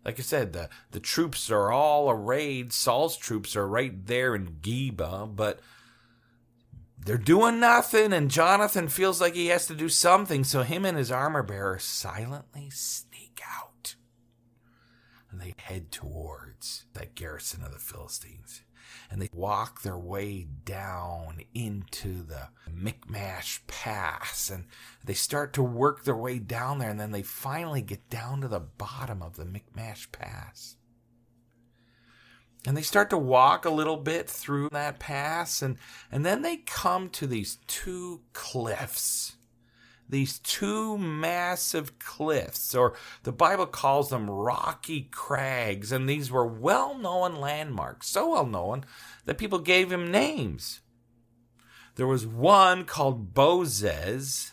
Like 0.05 0.19
I 0.19 0.23
said, 0.23 0.53
the, 0.53 0.69
the 0.93 1.01
troops 1.01 1.51
are 1.51 1.73
all 1.73 2.11
arrayed. 2.11 2.73
Saul's 2.73 3.17
troops 3.17 3.57
are 3.57 3.67
right 3.67 4.07
there 4.07 4.35
in 4.35 4.59
Geba, 4.61 5.35
but 5.35 5.61
they're 7.05 7.17
doing 7.17 7.61
nothing, 7.61 8.13
and 8.13 8.31
Jonathan 8.31 8.89
feels 8.89 9.21
like 9.21 9.35
he 9.35 9.47
has 9.47 9.67
to 9.67 9.75
do 9.75 9.89
something, 9.89 10.45
so 10.45 10.63
him 10.63 10.85
and 10.85 10.99
his 10.99 11.11
armor 11.11 11.43
bearer 11.43 11.79
silently 11.79 12.71
sneak 12.71 13.41
out. 13.47 13.95
And 15.31 15.41
they 15.41 15.55
head 15.57 15.93
towards 15.93 16.87
that 16.95 17.15
garrison 17.15 17.63
of 17.63 17.73
the 17.73 17.79
Philistines. 17.79 18.63
And 19.11 19.21
they 19.21 19.29
walk 19.33 19.83
their 19.83 19.99
way 19.99 20.47
down 20.65 21.41
into 21.55 22.23
the 22.23 22.49
Michmash 22.71 23.63
Pass. 23.67 24.51
And 24.51 24.65
they 25.05 25.15
start 25.15 25.53
to 25.55 25.63
work 25.63 26.05
their 26.05 26.17
way 26.17 26.39
down 26.39 26.79
there. 26.79 26.91
And 26.91 27.01
then 27.01 27.11
they 27.11 27.23
finally 27.23 27.83
get 27.83 28.09
down 28.09 28.41
to 28.41 28.49
the 28.49 28.61
bottom 28.61 29.23
of 29.23 29.37
the 29.37 29.45
Michmash 29.45 30.11
Pass. 30.13 30.77
And 32.67 32.77
they 32.77 32.83
start 32.83 33.11
to 33.11 33.19
walk 33.19 33.65
a 33.65 33.71
little 33.71 33.97
bit 33.97 34.29
through 34.29 34.69
that 34.71 34.99
pass, 34.99 35.63
and, 35.63 35.79
and 36.11 36.27
then 36.27 36.43
they 36.43 36.57
come 36.57 37.09
to 37.11 37.27
these 37.27 37.59
two 37.67 38.23
cliffs. 38.33 39.37
These 40.09 40.39
two 40.39 40.97
massive 40.97 41.99
cliffs, 41.99 42.75
or 42.75 42.95
the 43.25 43.33
Bible 43.33 43.67
calls 43.67 44.09
them 44.09 44.31
rocky 44.31 45.03
crags, 45.11 45.93
and 45.93 46.09
these 46.09 46.31
were 46.31 46.47
well 46.47 46.97
known 46.97 47.37
landmarks, 47.37 48.09
so 48.09 48.31
well 48.31 48.47
known 48.47 48.87
that 49.27 49.39
people 49.39 49.59
gave 49.59 49.93
him 49.93 50.11
names. 50.11 50.81
There 51.97 52.07
was 52.07 52.27
one 52.27 52.85
called 52.85 53.35
Bozez, 53.35 54.53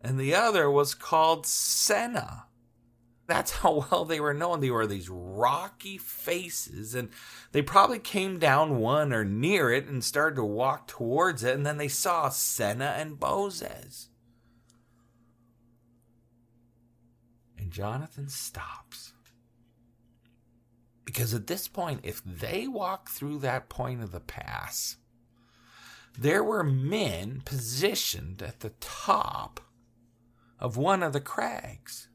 and 0.00 0.18
the 0.18 0.34
other 0.34 0.68
was 0.68 0.94
called 0.94 1.44
Seneh. 1.44 2.45
That's 3.26 3.50
how 3.50 3.86
well 3.90 4.04
they 4.04 4.20
were 4.20 4.34
known. 4.34 4.60
They 4.60 4.70
were 4.70 4.86
these 4.86 5.08
rocky 5.08 5.98
faces, 5.98 6.94
and 6.94 7.10
they 7.52 7.62
probably 7.62 7.98
came 7.98 8.38
down 8.38 8.78
one 8.78 9.12
or 9.12 9.24
near 9.24 9.72
it 9.72 9.86
and 9.86 10.04
started 10.04 10.36
to 10.36 10.44
walk 10.44 10.86
towards 10.86 11.42
it, 11.42 11.54
and 11.54 11.66
then 11.66 11.76
they 11.76 11.88
saw 11.88 12.28
Seneh 12.28 13.00
and 13.00 13.18
Bozez. 13.18 14.08
And 17.58 17.70
Jonathan 17.70 18.28
stops. 18.28 19.12
Because 21.04 21.32
at 21.32 21.46
this 21.46 21.68
point, 21.68 22.00
if 22.02 22.22
they 22.24 22.66
walk 22.66 23.08
through 23.08 23.38
that 23.38 23.68
point 23.68 24.02
of 24.02 24.12
the 24.12 24.20
pass, 24.20 24.96
there 26.18 26.42
were 26.42 26.64
men 26.64 27.42
positioned 27.44 28.42
at 28.42 28.60
the 28.60 28.72
top 28.80 29.60
of 30.58 30.76
one 30.76 31.02
of 31.02 31.12
the 31.12 31.20
crags. 31.20 32.08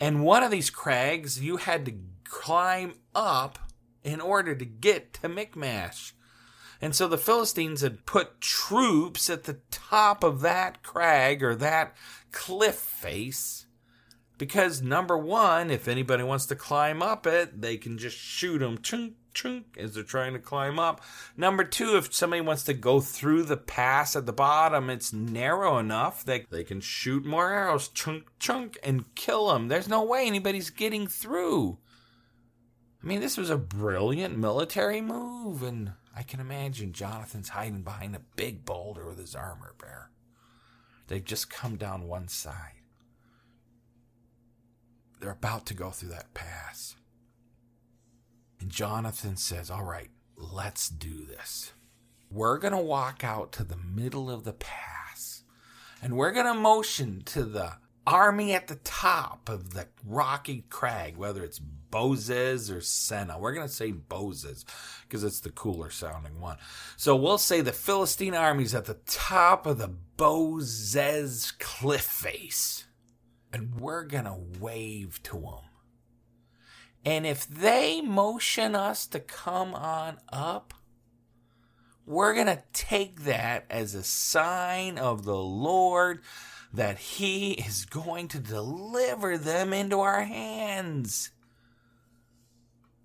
And 0.00 0.24
one 0.24 0.42
of 0.42 0.50
these 0.50 0.70
crags 0.70 1.40
you 1.40 1.56
had 1.56 1.84
to 1.86 1.94
climb 2.24 2.94
up 3.14 3.58
in 4.04 4.20
order 4.20 4.54
to 4.54 4.64
get 4.64 5.14
to 5.14 5.28
Michmash. 5.28 6.14
And 6.80 6.94
so 6.94 7.08
the 7.08 7.18
Philistines 7.18 7.80
had 7.80 8.04
put 8.04 8.40
troops 8.40 9.30
at 9.30 9.44
the 9.44 9.60
top 9.70 10.22
of 10.22 10.42
that 10.42 10.82
crag 10.82 11.42
or 11.42 11.54
that 11.54 11.96
cliff 12.30 12.74
face 12.74 13.66
because 14.38 14.82
number 14.82 15.16
one, 15.16 15.70
if 15.70 15.88
anybody 15.88 16.22
wants 16.22 16.46
to 16.46 16.56
climb 16.56 17.02
up 17.02 17.26
it, 17.26 17.60
they 17.60 17.76
can 17.76 17.98
just 17.98 18.16
shoot 18.16 18.58
them 18.58 18.78
chunk 19.36 19.76
as 19.78 19.94
they're 19.94 20.02
trying 20.02 20.32
to 20.32 20.40
climb 20.40 20.78
up. 20.80 21.00
Number 21.36 21.62
two, 21.62 21.96
if 21.96 22.12
somebody 22.12 22.40
wants 22.40 22.64
to 22.64 22.74
go 22.74 23.00
through 23.00 23.44
the 23.44 23.56
pass 23.56 24.16
at 24.16 24.26
the 24.26 24.32
bottom, 24.32 24.90
it's 24.90 25.12
narrow 25.12 25.78
enough 25.78 26.24
that 26.24 26.50
they 26.50 26.64
can 26.64 26.80
shoot 26.80 27.24
more 27.24 27.52
arrows, 27.52 27.88
chunk, 27.88 28.24
chunk, 28.40 28.78
and 28.82 29.14
kill 29.14 29.48
them. 29.48 29.68
There's 29.68 29.88
no 29.88 30.02
way 30.02 30.26
anybody's 30.26 30.70
getting 30.70 31.06
through. 31.06 31.78
I 33.02 33.06
mean, 33.06 33.20
this 33.20 33.36
was 33.36 33.50
a 33.50 33.58
brilliant 33.58 34.36
military 34.36 35.00
move, 35.00 35.62
and 35.62 35.92
I 36.16 36.22
can 36.22 36.40
imagine 36.40 36.92
Jonathan's 36.92 37.50
hiding 37.50 37.82
behind 37.82 38.16
a 38.16 38.22
big 38.34 38.64
boulder 38.64 39.06
with 39.06 39.18
his 39.18 39.36
armor 39.36 39.74
bearer. 39.78 40.10
They've 41.08 41.24
just 41.24 41.50
come 41.50 41.76
down 41.76 42.08
one 42.08 42.26
side. 42.26 42.72
They're 45.20 45.30
about 45.30 45.66
to 45.66 45.74
go 45.74 45.90
through 45.90 46.08
that 46.08 46.34
pass. 46.34 46.96
And 48.60 48.70
Jonathan 48.70 49.36
says, 49.36 49.70
All 49.70 49.84
right, 49.84 50.10
let's 50.36 50.88
do 50.88 51.24
this. 51.24 51.72
We're 52.30 52.58
going 52.58 52.72
to 52.72 52.78
walk 52.78 53.22
out 53.24 53.52
to 53.52 53.64
the 53.64 53.76
middle 53.76 54.30
of 54.30 54.44
the 54.44 54.52
pass 54.52 55.42
and 56.02 56.16
we're 56.16 56.32
going 56.32 56.46
to 56.46 56.54
motion 56.54 57.22
to 57.26 57.44
the 57.44 57.72
army 58.06 58.52
at 58.52 58.68
the 58.68 58.76
top 58.76 59.48
of 59.48 59.74
the 59.74 59.86
rocky 60.04 60.64
crag, 60.70 61.16
whether 61.16 61.42
it's 61.42 61.58
Bozez 61.58 62.70
or 62.70 62.78
Seneh. 62.78 63.40
We're 63.40 63.54
going 63.54 63.66
to 63.66 63.72
say 63.72 63.92
Bozez 63.92 64.64
because 65.02 65.24
it's 65.24 65.40
the 65.40 65.50
cooler 65.50 65.90
sounding 65.90 66.40
one. 66.40 66.58
So 66.96 67.16
we'll 67.16 67.38
say 67.38 67.60
the 67.60 67.72
Philistine 67.72 68.34
army's 68.34 68.74
at 68.74 68.84
the 68.84 68.98
top 69.06 69.66
of 69.66 69.78
the 69.78 69.94
Bozez 70.16 71.58
cliff 71.58 72.02
face 72.02 72.86
and 73.52 73.80
we're 73.80 74.04
going 74.04 74.24
to 74.24 74.38
wave 74.60 75.22
to 75.24 75.40
them. 75.40 75.64
And 77.06 77.24
if 77.24 77.46
they 77.46 78.00
motion 78.00 78.74
us 78.74 79.06
to 79.06 79.20
come 79.20 79.76
on 79.76 80.18
up, 80.32 80.74
we're 82.04 82.34
going 82.34 82.48
to 82.48 82.64
take 82.72 83.20
that 83.20 83.64
as 83.70 83.94
a 83.94 84.02
sign 84.02 84.98
of 84.98 85.24
the 85.24 85.36
Lord 85.36 86.20
that 86.74 86.98
He 86.98 87.52
is 87.52 87.84
going 87.84 88.26
to 88.28 88.40
deliver 88.40 89.38
them 89.38 89.72
into 89.72 90.00
our 90.00 90.22
hands. 90.22 91.30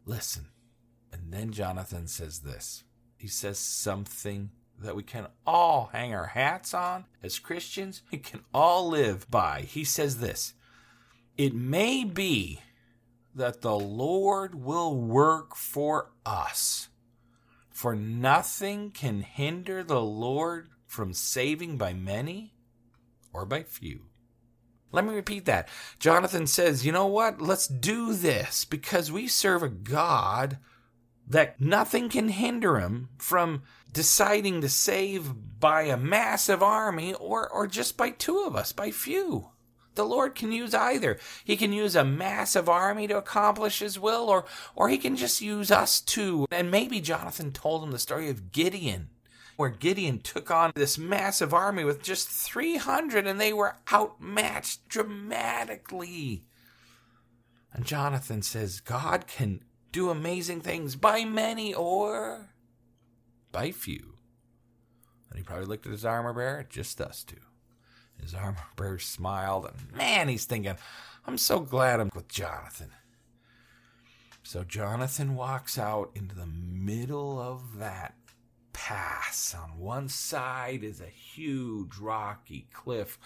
Listen. 0.03 0.47
And 1.13 1.31
then 1.31 1.51
Jonathan 1.51 2.07
says 2.07 2.39
this. 2.39 2.83
He 3.17 3.27
says 3.27 3.59
something 3.59 4.49
that 4.79 4.95
we 4.95 5.03
can 5.03 5.27
all 5.45 5.91
hang 5.93 6.15
our 6.15 6.25
hats 6.25 6.73
on 6.73 7.05
as 7.21 7.37
Christians, 7.37 8.01
we 8.11 8.17
can 8.17 8.39
all 8.51 8.89
live 8.89 9.29
by. 9.29 9.61
He 9.61 9.83
says 9.83 10.19
this 10.19 10.55
It 11.37 11.53
may 11.53 12.03
be 12.03 12.61
that 13.35 13.61
the 13.61 13.75
Lord 13.75 14.55
will 14.55 14.95
work 14.95 15.55
for 15.55 16.11
us, 16.25 16.89
for 17.69 17.95
nothing 17.95 18.91
can 18.91 19.21
hinder 19.21 19.83
the 19.83 20.01
Lord 20.01 20.69
from 20.85 21.13
saving 21.13 21.77
by 21.77 21.93
many 21.93 22.53
or 23.33 23.45
by 23.45 23.63
few. 23.63 24.07
Let 24.91 25.05
me 25.05 25.13
repeat 25.13 25.45
that. 25.45 25.69
Jonathan 25.99 26.47
says, 26.47 26.85
You 26.85 26.91
know 26.91 27.07
what? 27.07 27.41
Let's 27.41 27.67
do 27.67 28.13
this 28.13 28.65
because 28.65 29.11
we 29.11 29.27
serve 29.27 29.63
a 29.63 29.69
God 29.69 30.57
that 31.27 31.61
nothing 31.61 32.09
can 32.09 32.27
hinder 32.27 32.77
him 32.77 33.09
from 33.17 33.63
deciding 33.93 34.61
to 34.61 34.69
save 34.69 35.33
by 35.59 35.83
a 35.83 35.97
massive 35.97 36.61
army 36.61 37.13
or, 37.13 37.47
or 37.47 37.67
just 37.67 37.95
by 37.95 38.09
two 38.09 38.39
of 38.39 38.55
us, 38.55 38.73
by 38.73 38.91
few. 38.91 39.49
The 39.95 40.05
Lord 40.05 40.35
can 40.35 40.51
use 40.51 40.73
either. 40.73 41.17
He 41.43 41.57
can 41.57 41.73
use 41.73 41.95
a 41.95 42.05
massive 42.05 42.69
army 42.69 43.07
to 43.07 43.17
accomplish 43.17 43.79
his 43.79 43.99
will, 43.99 44.29
or, 44.29 44.45
or 44.75 44.89
he 44.89 44.97
can 44.97 45.15
just 45.15 45.41
use 45.41 45.69
us 45.69 45.99
too. 45.99 46.45
And 46.49 46.71
maybe 46.71 47.01
Jonathan 47.01 47.51
told 47.51 47.83
him 47.83 47.91
the 47.91 47.99
story 47.99 48.29
of 48.29 48.51
Gideon, 48.51 49.09
where 49.57 49.69
Gideon 49.69 50.19
took 50.19 50.49
on 50.49 50.71
this 50.75 50.97
massive 50.97 51.53
army 51.53 51.83
with 51.83 52.01
just 52.01 52.29
300 52.29 53.27
and 53.27 53.39
they 53.39 53.51
were 53.51 53.75
outmatched 53.91 54.87
dramatically. 54.87 56.45
And 57.73 57.85
Jonathan 57.85 58.41
says, 58.41 58.79
God 58.79 59.27
can 59.27 59.61
do 59.91 60.09
amazing 60.09 60.61
things 60.61 60.95
by 60.95 61.25
many 61.25 61.73
or 61.73 62.53
by 63.51 63.71
few. 63.71 64.15
And 65.29 65.37
he 65.37 65.43
probably 65.43 65.65
looked 65.65 65.85
at 65.85 65.91
his 65.91 66.05
armor 66.05 66.33
bearer, 66.33 66.65
just 66.69 66.99
us 67.01 67.23
two. 67.23 67.37
His 68.21 68.33
armor 68.33 68.57
bearer 68.75 68.99
smiled, 68.99 69.65
and 69.65 69.97
man, 69.97 70.27
he's 70.27 70.45
thinking, 70.45 70.75
I'm 71.25 71.37
so 71.37 71.59
glad 71.59 71.99
I'm 71.99 72.09
with 72.13 72.27
Jonathan. 72.27 72.91
So 74.43 74.63
Jonathan 74.63 75.35
walks 75.35 75.77
out 75.77 76.11
into 76.15 76.35
the 76.35 76.47
middle 76.47 77.39
of 77.39 77.77
that 77.77 78.15
pass. 78.73 79.55
On 79.55 79.77
one 79.77 80.09
side 80.09 80.83
is 80.83 80.99
a 80.99 81.05
huge 81.05 81.97
rocky 81.97 82.67
cliff. 82.73 83.19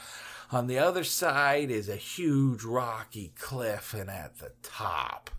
On 0.52 0.68
the 0.68 0.78
other 0.78 1.04
side 1.04 1.72
is 1.72 1.90
a 1.90 1.96
huge 1.96 2.64
rocky 2.64 3.32
cliff, 3.38 3.94
and 3.94 4.10
at 4.10 4.40
the 4.40 4.52
top 4.62 5.30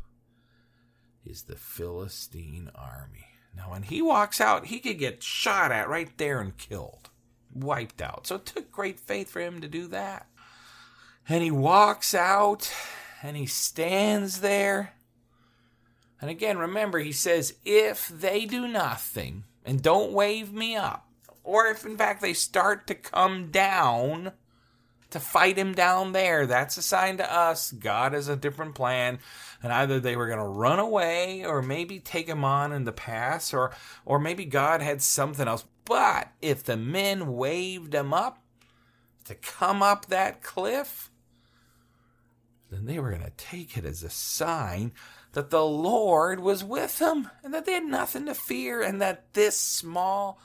is 1.25 1.43
the 1.43 1.57
Philistine 1.57 2.71
army. 2.75 3.27
Now, 3.57 3.71
when 3.71 3.83
he 3.83 4.03
walks 4.03 4.41
out, 4.41 4.67
he 4.67 4.79
could 4.79 4.99
get 4.99 5.23
shot 5.23 5.73
at 5.73 5.89
right 5.89 6.11
there 6.19 6.41
and 6.41 6.57
killed, 6.57 7.11
wiped 7.63 8.03
out. 8.03 8.27
So 8.27 8.37
it 8.37 8.47
took 8.47 8.71
great 8.71 9.01
faith 9.01 9.31
for 9.31 9.41
him 9.41 9.61
to 9.61 9.69
do 9.69 9.87
that. 9.89 10.27
And 11.29 11.43
he 11.43 11.51
walks 11.51 12.15
out 12.15 12.73
and 13.23 13.37
he 13.37 13.47
stands 13.47 14.41
there. 14.41 14.95
And 16.21 16.31
again, 16.31 16.59
remember, 16.59 16.99
he 16.99 17.13
says, 17.13 17.55
if 17.65 18.09
they 18.09 18.47
do 18.47 18.67
nothing 18.69 19.45
and 19.65 19.83
don't 19.83 20.13
wave 20.13 20.53
me 20.53 20.77
up, 20.77 21.09
or 21.45 21.67
if 21.67 21.85
in 21.85 21.97
fact 21.97 22.23
they 22.23 22.33
start 22.33 22.87
to 22.87 22.95
come 22.95 23.51
down, 23.51 24.33
to 25.11 25.21
fight 25.21 25.57
him 25.57 25.73
down 25.73 26.13
there. 26.13 26.47
That's 26.47 26.77
a 26.77 26.83
sign 26.83 27.19
to 27.19 27.33
us. 27.33 27.73
God 27.73 28.13
has 28.13 28.29
a 28.29 28.37
different 28.37 28.75
plan. 28.75 29.19
And 29.63 29.73
either 29.73 30.01
they 30.01 30.17
were 30.17 30.27
going 30.27 30.39
to 30.39 30.45
run 30.45 30.79
away 30.79 31.45
or 31.45 31.63
maybe 31.63 32.01
take 32.01 32.29
him 32.29 32.45
on 32.45 32.73
in 32.73 32.85
the 32.85 32.93
pass 32.93 33.55
or, 33.55 33.73
or 34.05 34.19
maybe 34.19 34.45
God 34.45 34.83
had 34.83 35.03
something 35.03 35.47
else. 35.47 35.65
But 35.85 36.33
if 36.43 36.65
the 36.65 36.77
men 36.77 37.35
waved 37.35 37.95
him 37.95 38.13
up 38.13 38.43
to 39.25 39.35
come 39.35 39.83
up 39.83 40.07
that 40.07 40.43
cliff, 40.43 41.11
then 42.71 42.87
they 42.87 42.99
were 42.99 43.11
going 43.11 43.23
to 43.23 43.31
take 43.37 43.77
it 43.77 43.85
as 43.85 44.03
a 44.03 44.11
sign 44.11 44.93
that 45.33 45.51
the 45.51 45.65
Lord 45.65 46.41
was 46.41 46.65
with 46.65 46.99
them 46.99 47.31
and 47.45 47.53
that 47.55 47.67
they 47.67 47.75
had 47.75 47.85
nothing 47.85 48.27
to 48.27 48.35
fear 48.35 48.83
and 48.83 49.01
that 49.01 49.35
this 49.35 49.61
small 49.61 50.41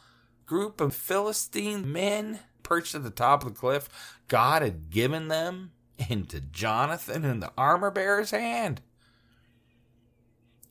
group 0.46 0.82
of 0.82 0.94
Philistine 0.94 1.92
men 1.92 2.40
perched 2.72 2.96
at 2.96 3.04
the 3.04 3.10
top 3.10 3.44
of 3.44 3.54
the 3.54 3.60
cliff, 3.60 3.90
God 4.30 4.62
had 4.62 4.90
given 4.90 5.28
them 5.28 5.74
into 6.10 6.40
Jonathan 6.40 7.26
and 7.26 7.44
the 7.44 7.52
armor 7.58 7.92
bearer's 7.92 8.32
hand. 8.32 8.80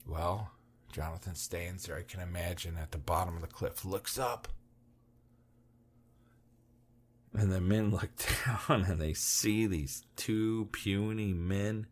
Well, 0.08 0.50
Jonathan 0.90 1.34
stands 1.34 1.84
there, 1.84 1.98
I 1.98 2.02
can 2.02 2.20
imagine, 2.20 2.78
at 2.78 2.92
the 2.92 2.96
bottom 2.96 3.34
of 3.34 3.42
the 3.42 3.48
cliff, 3.48 3.84
looks 3.84 4.18
up. 4.18 4.48
And 7.34 7.52
the 7.52 7.60
men 7.60 7.90
look 7.90 8.08
down 8.16 8.86
and 8.88 8.98
they 8.98 9.12
see 9.12 9.66
these 9.66 10.06
two 10.16 10.70
puny 10.72 11.34
men. 11.34 11.86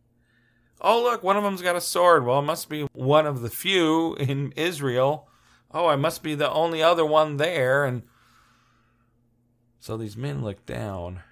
Oh, 0.81 1.03
look, 1.03 1.23
one 1.23 1.37
of 1.37 1.43
them's 1.45 1.61
got 1.61 1.77
a 1.77 1.83
sword. 1.83 2.25
Well, 2.25 2.39
it 2.39 2.47
must 2.47 2.71
be 2.71 2.85
one 2.95 3.27
of 3.27 3.43
the 3.43 3.51
few 3.51 4.15
in 4.15 4.55
Israel. 4.57 5.29
Oh, 5.71 5.87
I 5.87 5.97
must 5.97 6.23
be 6.23 6.35
the 6.35 6.51
only 6.51 6.83
other 6.83 7.05
one 7.05 7.37
there. 7.37 7.85
And 7.85 8.05
so 9.81 9.97
these 9.97 10.17
men 10.17 10.43
look 10.43 10.67
down, 10.67 11.23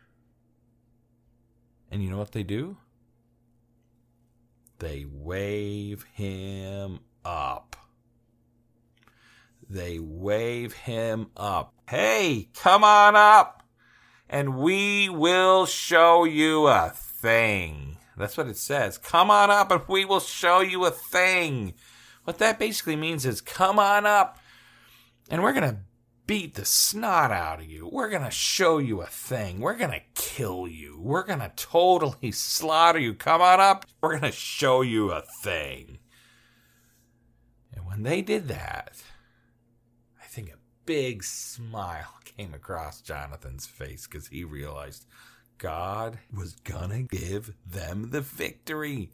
and 1.91 2.03
you 2.03 2.11
know 2.11 2.19
what 2.19 2.33
they 2.33 2.43
do? 2.43 2.77
They 4.79 5.07
wave 5.09 6.05
him 6.13 7.01
up. 7.25 7.77
They 9.69 9.99
wave 9.99 10.75
him 10.75 11.29
up. 11.37 11.75
Hey, 11.89 12.51
come 12.55 12.85
on 12.85 13.17
up, 13.17 13.63
and 14.29 14.59
we 14.59 15.09
will 15.09 15.67
show 15.67 16.25
you 16.25 16.67
a 16.67 16.91
thing. 16.95 17.97
That's 18.17 18.37
what 18.37 18.47
it 18.49 18.57
says. 18.57 18.97
Come 18.99 19.31
on 19.31 19.51
up, 19.51 19.71
and 19.71 19.83
we 19.89 20.05
will 20.05 20.21
show 20.21 20.61
you 20.61 20.85
a 20.85 20.91
thing. 20.91 21.75
What 22.25 22.39
that 22.39 22.59
basically 22.59 22.97
means 22.97 23.27
is 23.27 23.41
come 23.41 23.79
on 23.79 24.07
up, 24.07 24.39
and 25.31 25.43
we're 25.43 25.53
going 25.53 25.71
to 25.71 25.81
beat 26.27 26.55
the 26.55 26.65
snot 26.65 27.31
out 27.31 27.61
of 27.61 27.67
you. 27.67 27.89
We're 27.91 28.09
going 28.09 28.25
to 28.25 28.31
show 28.31 28.79
you 28.79 29.01
a 29.01 29.07
thing. 29.07 29.61
We're 29.61 29.77
going 29.77 29.93
to 29.93 30.03
kill 30.15 30.67
you. 30.67 30.99
We're 31.01 31.25
going 31.25 31.41
to 31.41 31.53
totally 31.57 32.31
slaughter 32.33 32.99
you. 32.99 33.15
Come 33.15 33.41
on 33.41 33.61
up. 33.61 33.87
We're 34.01 34.19
going 34.19 34.31
to 34.31 34.33
show 34.33 34.83
you 34.83 35.13
a 35.13 35.23
thing. 35.43 35.99
And 37.75 37.87
when 37.87 38.03
they 38.03 38.23
did 38.23 38.49
that, 38.49 39.03
I 40.21 40.27
think 40.27 40.49
a 40.49 40.59
big 40.85 41.23
smile 41.23 42.15
came 42.37 42.55
across 42.55 43.01
Jonathan's 43.01 43.67
face 43.67 44.07
because 44.07 44.29
he 44.29 44.45
realized 44.45 45.07
God 45.59 46.19
was 46.35 46.55
going 46.57 46.91
to 46.91 47.17
give 47.17 47.55
them 47.65 48.11
the 48.11 48.21
victory 48.21 49.11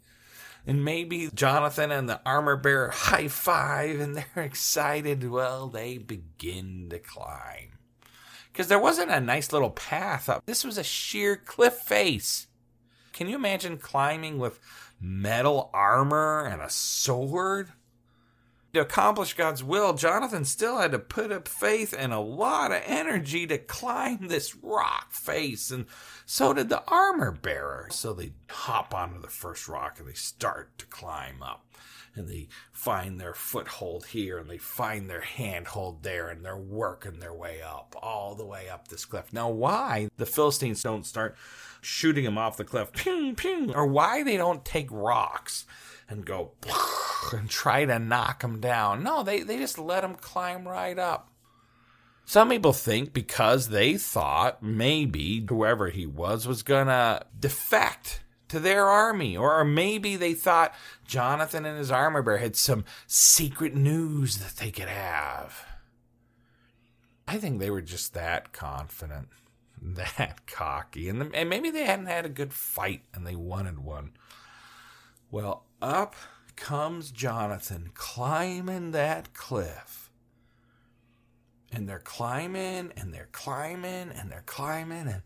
and 0.65 0.83
maybe 0.83 1.29
Jonathan 1.33 1.91
and 1.91 2.07
the 2.07 2.21
armor 2.25 2.55
bearer 2.55 2.89
high 2.89 3.27
five 3.27 3.99
and 3.99 4.15
they're 4.15 4.25
excited. 4.43 5.29
Well, 5.29 5.67
they 5.67 5.97
begin 5.97 6.87
to 6.89 6.99
climb. 6.99 7.79
Because 8.51 8.67
there 8.67 8.79
wasn't 8.79 9.11
a 9.11 9.19
nice 9.19 9.51
little 9.51 9.71
path 9.71 10.29
up, 10.29 10.45
this 10.45 10.63
was 10.63 10.77
a 10.77 10.83
sheer 10.83 11.35
cliff 11.35 11.73
face. 11.73 12.47
Can 13.11 13.27
you 13.27 13.35
imagine 13.35 13.77
climbing 13.77 14.37
with 14.37 14.59
metal 15.01 15.69
armor 15.73 16.45
and 16.45 16.61
a 16.61 16.69
sword? 16.69 17.71
To 18.73 18.81
accomplish 18.81 19.35
God's 19.35 19.63
will, 19.63 19.93
Jonathan 19.93 20.45
still 20.45 20.79
had 20.79 20.93
to 20.93 20.99
put 20.99 21.31
up 21.31 21.47
faith 21.47 21.93
and 21.95 22.11
a 22.11 22.19
lot 22.19 22.71
of 22.71 22.81
energy 22.87 23.45
to 23.45 23.59
climb 23.59 24.27
this 24.27 24.55
rock 24.55 25.11
face, 25.11 25.69
and 25.69 25.85
so 26.25 26.55
did 26.55 26.69
the 26.69 26.83
armor 26.87 27.31
bearer. 27.31 27.87
So 27.91 28.13
they 28.13 28.33
hop 28.49 28.95
onto 28.95 29.21
the 29.21 29.27
first 29.27 29.67
rock 29.67 29.99
and 29.99 30.09
they 30.09 30.13
start 30.13 30.75
to 30.79 30.87
climb 30.87 31.43
up. 31.43 31.67
And 32.15 32.27
they 32.27 32.47
find 32.71 33.19
their 33.19 33.33
foothold 33.33 34.07
here 34.07 34.37
and 34.39 34.49
they 34.49 34.57
find 34.57 35.07
their 35.07 35.21
handhold 35.21 36.03
there 36.03 36.29
and 36.29 36.43
they're 36.43 36.57
working 36.57 37.19
their 37.19 37.33
way 37.33 37.61
up, 37.61 37.95
all 38.01 38.33
the 38.33 38.45
way 38.45 38.69
up 38.69 38.87
this 38.87 39.05
cliff. 39.05 39.33
Now, 39.33 39.49
why 39.49 40.09
the 40.17 40.25
Philistines 40.25 40.81
don't 40.81 41.05
start 41.05 41.35
shooting 41.81 42.23
them 42.23 42.37
off 42.37 42.57
the 42.57 42.63
cliff, 42.63 42.91
ping, 42.91 43.35
ping, 43.35 43.73
or 43.75 43.85
why 43.85 44.23
they 44.23 44.37
don't 44.37 44.65
take 44.65 44.87
rocks 44.91 45.65
and 46.09 46.25
go 46.25 46.51
and 47.33 47.49
try 47.49 47.85
to 47.85 47.99
knock 47.99 48.43
him 48.43 48.59
down. 48.59 49.03
No, 49.03 49.23
they, 49.23 49.41
they 49.41 49.57
just 49.57 49.77
let 49.77 50.03
him 50.03 50.15
climb 50.15 50.67
right 50.67 50.97
up. 50.97 51.29
Some 52.25 52.49
people 52.49 52.73
think 52.73 53.13
because 53.13 53.69
they 53.69 53.97
thought 53.97 54.63
maybe 54.63 55.45
whoever 55.47 55.89
he 55.89 56.05
was 56.05 56.47
was 56.47 56.63
going 56.63 56.87
to 56.87 57.25
defect 57.37 58.21
to 58.47 58.59
their 58.59 58.85
army, 58.85 59.35
or 59.35 59.65
maybe 59.65 60.15
they 60.15 60.33
thought 60.33 60.73
Jonathan 61.05 61.65
and 61.65 61.77
his 61.77 61.91
armor 61.91 62.21
bearer 62.21 62.37
had 62.37 62.55
some 62.55 62.85
secret 63.07 63.75
news 63.75 64.37
that 64.37 64.57
they 64.57 64.71
could 64.71 64.87
have. 64.87 65.65
I 67.27 67.37
think 67.37 67.59
they 67.59 67.71
were 67.71 67.81
just 67.81 68.13
that 68.13 68.53
confident, 68.53 69.29
that 69.81 70.45
cocky, 70.45 71.09
and, 71.09 71.33
and 71.35 71.49
maybe 71.49 71.71
they 71.71 71.85
hadn't 71.85 72.05
had 72.05 72.25
a 72.25 72.29
good 72.29 72.53
fight 72.53 73.01
and 73.13 73.25
they 73.25 73.35
wanted 73.35 73.79
one. 73.79 74.11
Well, 75.31 75.65
up 75.83 76.15
comes 76.55 77.11
Jonathan 77.11 77.91
climbing 77.93 78.91
that 78.91 79.33
cliff. 79.33 80.09
And 81.71 81.89
they're 81.89 81.99
climbing 81.99 82.93
and 82.95 83.13
they're 83.13 83.29
climbing 83.31 84.11
and 84.11 84.31
they're 84.31 84.43
climbing 84.45 85.07
and 85.07 85.21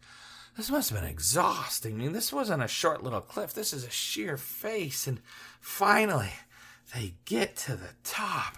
this 0.56 0.72
must 0.72 0.90
have 0.90 1.00
been 1.00 1.10
exhausting. 1.10 1.94
I 1.94 1.98
mean, 1.98 2.14
this 2.14 2.34
wasn't 2.34 2.64
a 2.64 2.68
short 2.68 3.04
little 3.04 3.22
cliff. 3.22 3.54
This 3.54 3.74
is 3.74 3.86
a 3.86 3.92
sheer 3.92 4.38
face. 4.38 5.06
And 5.06 5.22
finally, 5.60 6.32
they 6.96 7.14
get 7.26 7.56
to 7.58 7.76
the 7.76 7.94
top. 8.04 8.58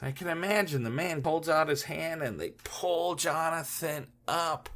I 0.00 0.10
can 0.10 0.26
imagine 0.26 0.82
the 0.82 0.90
man 0.90 1.22
holds 1.22 1.48
out 1.48 1.68
his 1.68 1.84
hand 1.84 2.22
and 2.22 2.40
they 2.40 2.54
pull 2.64 3.14
Jonathan 3.14 4.08
up. 4.26 4.68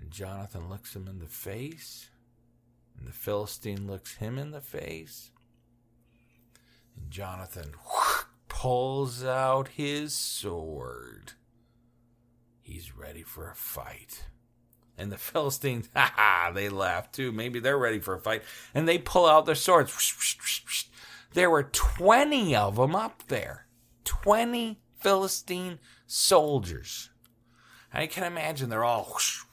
And 0.00 0.10
Jonathan 0.10 0.68
looks 0.68 0.96
him 0.96 1.06
in 1.06 1.20
the 1.20 1.26
face 1.26 2.08
and 2.98 3.06
the 3.06 3.12
Philistine 3.12 3.86
looks 3.86 4.16
him 4.16 4.38
in 4.38 4.50
the 4.50 4.60
face. 4.60 5.30
And 6.96 7.10
Jonathan 7.10 7.72
pulls 8.48 9.24
out 9.24 9.68
his 9.68 10.14
sword. 10.14 11.32
He's 12.62 12.96
ready 12.96 13.22
for 13.22 13.50
a 13.50 13.54
fight. 13.54 14.26
And 14.98 15.12
the 15.12 15.18
Philistines, 15.18 15.88
ha 15.94 16.12
ha, 16.14 16.50
they 16.52 16.68
laugh 16.68 17.12
too. 17.12 17.32
Maybe 17.32 17.60
they're 17.60 17.78
ready 17.78 18.00
for 18.00 18.14
a 18.14 18.20
fight. 18.20 18.42
And 18.74 18.88
they 18.88 18.98
pull 18.98 19.26
out 19.26 19.46
their 19.46 19.54
swords. 19.54 19.92
There 21.34 21.50
were 21.50 21.64
20 21.64 22.56
of 22.56 22.76
them 22.76 22.96
up 22.96 23.24
there. 23.28 23.66
20 24.04 24.80
Philistine 25.00 25.78
soldiers. 26.06 27.10
I 27.92 28.06
can 28.06 28.24
imagine 28.24 28.68
they're 28.68 28.84
all 28.84 29.04
whoosh, 29.04 29.40
whoosh, 29.40 29.45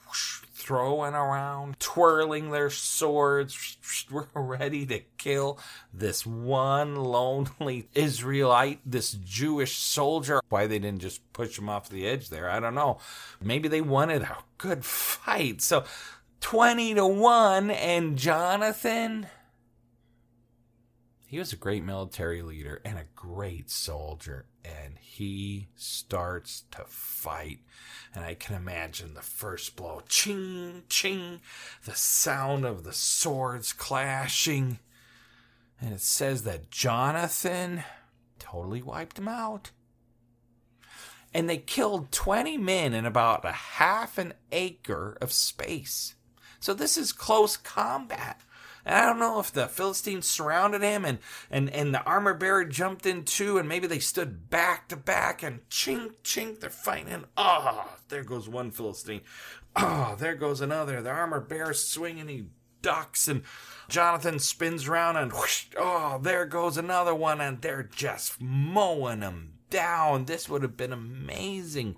throwing 0.64 1.14
around, 1.14 1.78
twirling 1.78 2.50
their 2.50 2.70
swords. 2.70 3.76
Ready 4.34 4.86
to 4.86 5.00
kill 5.18 5.58
this 5.92 6.24
one 6.24 6.96
lonely 6.96 7.88
Israelite, 7.94 8.80
this 8.86 9.12
Jewish 9.12 9.76
soldier. 9.76 10.40
Why 10.48 10.66
they 10.66 10.78
didn't 10.78 11.00
just 11.02 11.20
push 11.32 11.58
him 11.58 11.68
off 11.68 11.90
the 11.90 12.06
edge 12.06 12.30
there, 12.30 12.48
I 12.48 12.60
don't 12.60 12.74
know. 12.74 12.98
Maybe 13.42 13.68
they 13.68 13.82
wanted 13.82 14.22
a 14.22 14.38
good 14.58 14.84
fight. 14.84 15.60
So 15.60 15.84
20 16.40 16.94
to 16.94 17.06
1, 17.06 17.70
and 17.70 18.16
Jonathan 18.16 19.26
he 21.34 21.40
was 21.40 21.52
a 21.52 21.56
great 21.56 21.82
military 21.82 22.42
leader 22.42 22.80
and 22.84 22.96
a 22.96 23.06
great 23.16 23.68
soldier 23.68 24.46
and 24.64 24.96
he 25.00 25.66
starts 25.74 26.62
to 26.70 26.84
fight. 26.86 27.58
And 28.14 28.24
i 28.24 28.34
can 28.34 28.54
imagine 28.54 29.14
the 29.14 29.20
first 29.20 29.74
blow 29.74 30.02
ching 30.08 30.84
ching 30.88 31.40
the 31.86 31.96
sound 31.96 32.64
of 32.64 32.84
the 32.84 32.92
swords 32.92 33.72
clashing. 33.72 34.78
And 35.80 35.92
it 35.92 36.02
says 36.02 36.44
that 36.44 36.70
jonathan 36.70 37.82
totally 38.38 38.82
wiped 38.82 39.18
him 39.18 39.26
out. 39.26 39.72
And 41.34 41.50
they 41.50 41.58
killed 41.58 42.12
20 42.12 42.58
men 42.58 42.94
in 42.94 43.06
about 43.06 43.44
a 43.44 43.50
half 43.50 44.18
an 44.18 44.34
acre 44.52 45.18
of 45.20 45.32
space. 45.32 46.14
So 46.60 46.74
this 46.74 46.96
is 46.96 47.12
close 47.12 47.56
combat 47.56 48.40
I 48.86 49.06
don't 49.06 49.18
know 49.18 49.40
if 49.40 49.50
the 49.50 49.66
Philistines 49.66 50.28
surrounded 50.28 50.82
him 50.82 51.04
and, 51.04 51.18
and, 51.50 51.70
and 51.70 51.94
the 51.94 52.02
armor 52.04 52.34
bearer 52.34 52.64
jumped 52.64 53.06
in 53.06 53.24
too, 53.24 53.56
and 53.58 53.68
maybe 53.68 53.86
they 53.86 53.98
stood 53.98 54.50
back 54.50 54.88
to 54.88 54.96
back 54.96 55.42
and 55.42 55.66
chink, 55.70 56.16
chink, 56.22 56.60
they're 56.60 56.70
fighting. 56.70 57.24
Ah, 57.36 57.86
oh, 57.86 57.98
there 58.08 58.24
goes 58.24 58.48
one 58.48 58.70
Philistine. 58.70 59.22
Ah, 59.74 60.12
oh, 60.12 60.16
there 60.16 60.34
goes 60.34 60.60
another. 60.60 61.00
The 61.00 61.10
armor 61.10 61.40
bearer 61.40 61.72
swinging, 61.72 62.28
he 62.28 62.46
ducks, 62.82 63.26
and 63.28 63.42
Jonathan 63.88 64.38
spins 64.38 64.86
around 64.86 65.16
and 65.16 65.32
whoosh, 65.32 65.66
oh, 65.78 66.18
there 66.22 66.44
goes 66.44 66.76
another 66.76 67.14
one, 67.14 67.40
and 67.40 67.62
they're 67.62 67.82
just 67.82 68.40
mowing 68.40 69.22
him 69.22 69.54
down. 69.70 70.26
This 70.26 70.48
would 70.48 70.62
have 70.62 70.76
been 70.76 70.92
amazing. 70.92 71.96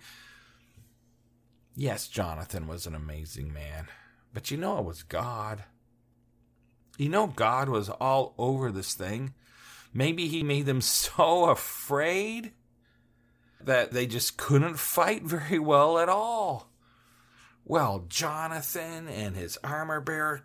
Yes, 1.75 2.07
Jonathan 2.09 2.69
was 2.69 2.87
an 2.87 2.95
amazing 2.95 3.53
man, 3.53 3.89
but 4.33 4.51
you 4.51 4.57
know 4.57 4.79
it 4.79 4.85
was 4.85 5.03
God. 5.03 5.65
You 6.99 7.09
know, 7.09 7.27
God 7.27 7.69
was 7.69 7.89
all 7.89 8.35
over 8.39 8.71
this 8.73 8.95
thing. 8.95 9.35
Maybe 9.93 10.29
he 10.29 10.43
made 10.43 10.67
them 10.67 10.81
so 10.83 11.47
afraid 11.47 12.53
that 13.61 13.93
they 13.93 14.07
just 14.07 14.37
couldn't 14.37 14.79
fight 14.79 15.25
very 15.25 15.59
well 15.59 15.99
at 15.99 16.09
all. 16.09 16.71
Well, 17.65 18.05
Jonathan 18.09 19.09
and 19.09 19.35
his 19.35 19.59
armor 19.65 20.01
bearer, 20.01 20.45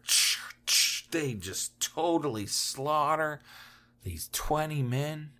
they 1.11 1.35
just 1.35 1.79
totally 1.79 2.47
slaughter 2.47 3.41
these 4.03 4.29
20 4.31 4.81
men. 4.81 5.31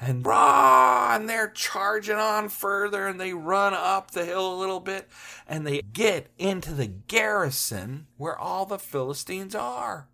And 0.00 0.24
run! 0.24 1.26
They're 1.26 1.50
charging 1.50 2.16
on 2.16 2.48
further 2.48 3.06
and 3.06 3.20
they 3.20 3.32
run 3.32 3.74
up 3.74 4.12
the 4.12 4.24
hill 4.24 4.54
a 4.54 4.58
little 4.58 4.78
bit 4.78 5.08
and 5.46 5.66
they 5.66 5.82
get 5.82 6.28
into 6.38 6.72
the 6.72 6.86
garrison 6.86 8.06
where 8.16 8.38
all 8.38 8.64
the 8.64 8.78
Philistines 8.78 9.56
are. 9.56 10.08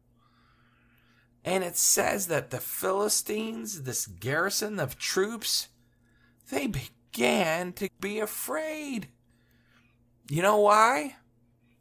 And 1.45 1.63
it 1.63 1.77
says 1.77 2.29
that 2.29 2.51
the 2.51 2.59
Philistines, 2.59 3.83
this 3.83 4.07
garrison 4.07 4.81
of 4.81 4.99
troops, 4.99 5.69
they 6.51 6.67
began 6.67 7.75
to 7.75 7.89
be 8.01 8.19
afraid. 8.19 9.09
You 10.31 10.41
know 10.41 10.57
why? 10.57 11.17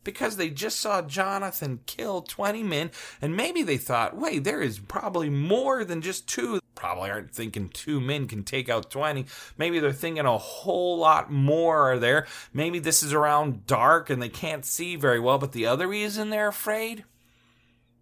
Because 0.03 0.35
they 0.35 0.49
just 0.49 0.81
saw 0.81 1.01
Jonathan 1.01 1.79
kill 1.85 2.21
20 2.23 2.61
men, 2.61 2.91
and 3.21 3.37
maybe 3.37 3.63
they 3.63 3.77
thought, 3.77 4.17
wait, 4.17 4.43
there 4.43 4.61
is 4.61 4.79
probably 4.79 5.29
more 5.29 5.85
than 5.85 6.01
just 6.01 6.27
two. 6.27 6.59
Probably 6.75 7.09
aren't 7.09 7.33
thinking 7.33 7.69
two 7.69 8.01
men 8.01 8.27
can 8.27 8.43
take 8.43 8.67
out 8.67 8.91
20. 8.91 9.25
Maybe 9.57 9.79
they're 9.79 9.93
thinking 9.93 10.25
a 10.25 10.37
whole 10.37 10.97
lot 10.97 11.31
more 11.31 11.93
are 11.93 11.99
there. 11.99 12.27
Maybe 12.51 12.79
this 12.79 13.01
is 13.01 13.13
around 13.13 13.65
dark 13.65 14.09
and 14.09 14.21
they 14.21 14.27
can't 14.27 14.65
see 14.65 14.97
very 14.97 15.21
well, 15.21 15.37
but 15.37 15.53
the 15.53 15.67
other 15.67 15.87
reason 15.87 16.29
they're 16.29 16.49
afraid 16.49 17.05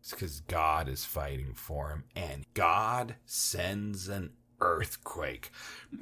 it's 0.01 0.11
because 0.11 0.41
God 0.41 0.89
is 0.89 1.05
fighting 1.05 1.53
for 1.53 1.89
him, 1.89 2.03
and 2.15 2.45
God 2.53 3.15
sends 3.25 4.09
an 4.09 4.31
earthquake 4.59 5.51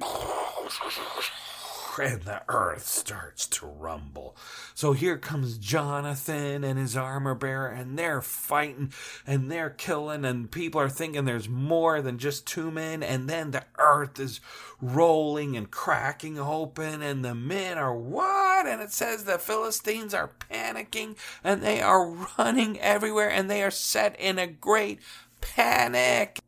and 1.98 2.22
the 2.22 2.42
earth 2.48 2.86
starts 2.86 3.46
to 3.46 3.66
rumble. 3.66 4.36
So 4.74 4.92
here 4.92 5.18
comes 5.18 5.58
Jonathan 5.58 6.64
and 6.64 6.78
his 6.78 6.96
armor 6.96 7.34
bearer, 7.34 7.68
and 7.68 7.98
they're 7.98 8.22
fighting 8.22 8.92
and 9.26 9.50
they're 9.50 9.70
killing, 9.70 10.24
and 10.24 10.50
people 10.50 10.80
are 10.80 10.88
thinking 10.88 11.24
there's 11.24 11.48
more 11.48 12.00
than 12.00 12.18
just 12.18 12.46
two 12.46 12.70
men, 12.70 13.02
and 13.02 13.28
then 13.28 13.50
the 13.50 13.64
earth 13.78 14.18
is 14.18 14.40
rolling 14.80 15.56
and 15.56 15.70
cracking 15.70 16.38
open, 16.38 17.02
and 17.02 17.24
the 17.24 17.34
men 17.34 17.78
are 17.78 17.96
what? 17.96 18.66
And 18.66 18.80
it 18.80 18.92
says 18.92 19.24
the 19.24 19.38
Philistines 19.38 20.14
are 20.14 20.30
panicking 20.50 21.16
and 21.44 21.62
they 21.62 21.80
are 21.80 22.10
running 22.38 22.80
everywhere, 22.80 23.30
and 23.30 23.50
they 23.50 23.62
are 23.62 23.70
set 23.70 24.18
in 24.18 24.38
a 24.38 24.46
great 24.46 25.00
panic. 25.40 26.40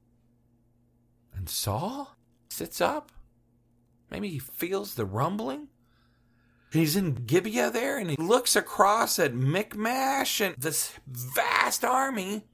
And 1.34 1.48
Saul 1.48 2.16
sits 2.48 2.80
up 2.80 3.11
Maybe 4.12 4.28
he 4.28 4.38
feels 4.38 4.94
the 4.94 5.06
rumbling. 5.06 5.68
He's 6.70 6.96
in 6.96 7.24
Gibeah 7.26 7.70
there 7.70 7.96
and 7.96 8.10
he 8.10 8.16
looks 8.16 8.54
across 8.54 9.18
at 9.18 9.34
Michmash 9.34 10.40
and 10.40 10.54
this 10.56 10.92
vast 11.06 11.82
army 11.82 12.44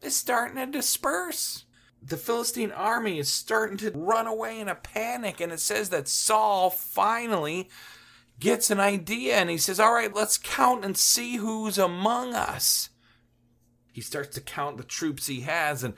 is 0.00 0.14
starting 0.14 0.56
to 0.56 0.66
disperse. 0.66 1.64
The 2.00 2.16
Philistine 2.16 2.70
army 2.70 3.18
is 3.18 3.28
starting 3.28 3.76
to 3.78 3.90
run 3.90 4.28
away 4.28 4.60
in 4.60 4.68
a 4.68 4.76
panic 4.76 5.40
and 5.40 5.52
it 5.52 5.58
says 5.58 5.90
that 5.90 6.06
Saul 6.06 6.70
finally 6.70 7.68
gets 8.38 8.70
an 8.70 8.78
idea 8.78 9.34
and 9.34 9.50
he 9.50 9.58
says, 9.58 9.80
All 9.80 9.94
right, 9.94 10.14
let's 10.14 10.38
count 10.38 10.84
and 10.84 10.96
see 10.96 11.36
who's 11.36 11.76
among 11.76 12.34
us. 12.34 12.90
He 13.92 14.00
starts 14.00 14.34
to 14.36 14.40
count 14.40 14.76
the 14.76 14.84
troops 14.84 15.26
he 15.26 15.40
has 15.40 15.82
and 15.82 15.94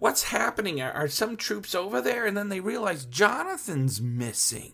what's 0.00 0.24
happening? 0.24 0.80
Are, 0.80 1.08
some 1.08 1.36
troops 1.36 1.74
over 1.74 2.00
there? 2.00 2.26
And 2.26 2.36
then 2.36 2.48
they 2.48 2.60
realize 2.60 3.04
Jonathan's 3.04 4.00
missing. 4.00 4.72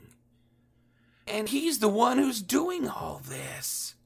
And 1.27 1.49
he's 1.49 1.81
the 1.81 1.89
one 1.89 2.19
who's 2.19 2.41
doing 2.41 2.89
all 2.89 3.21
this. 3.29 3.97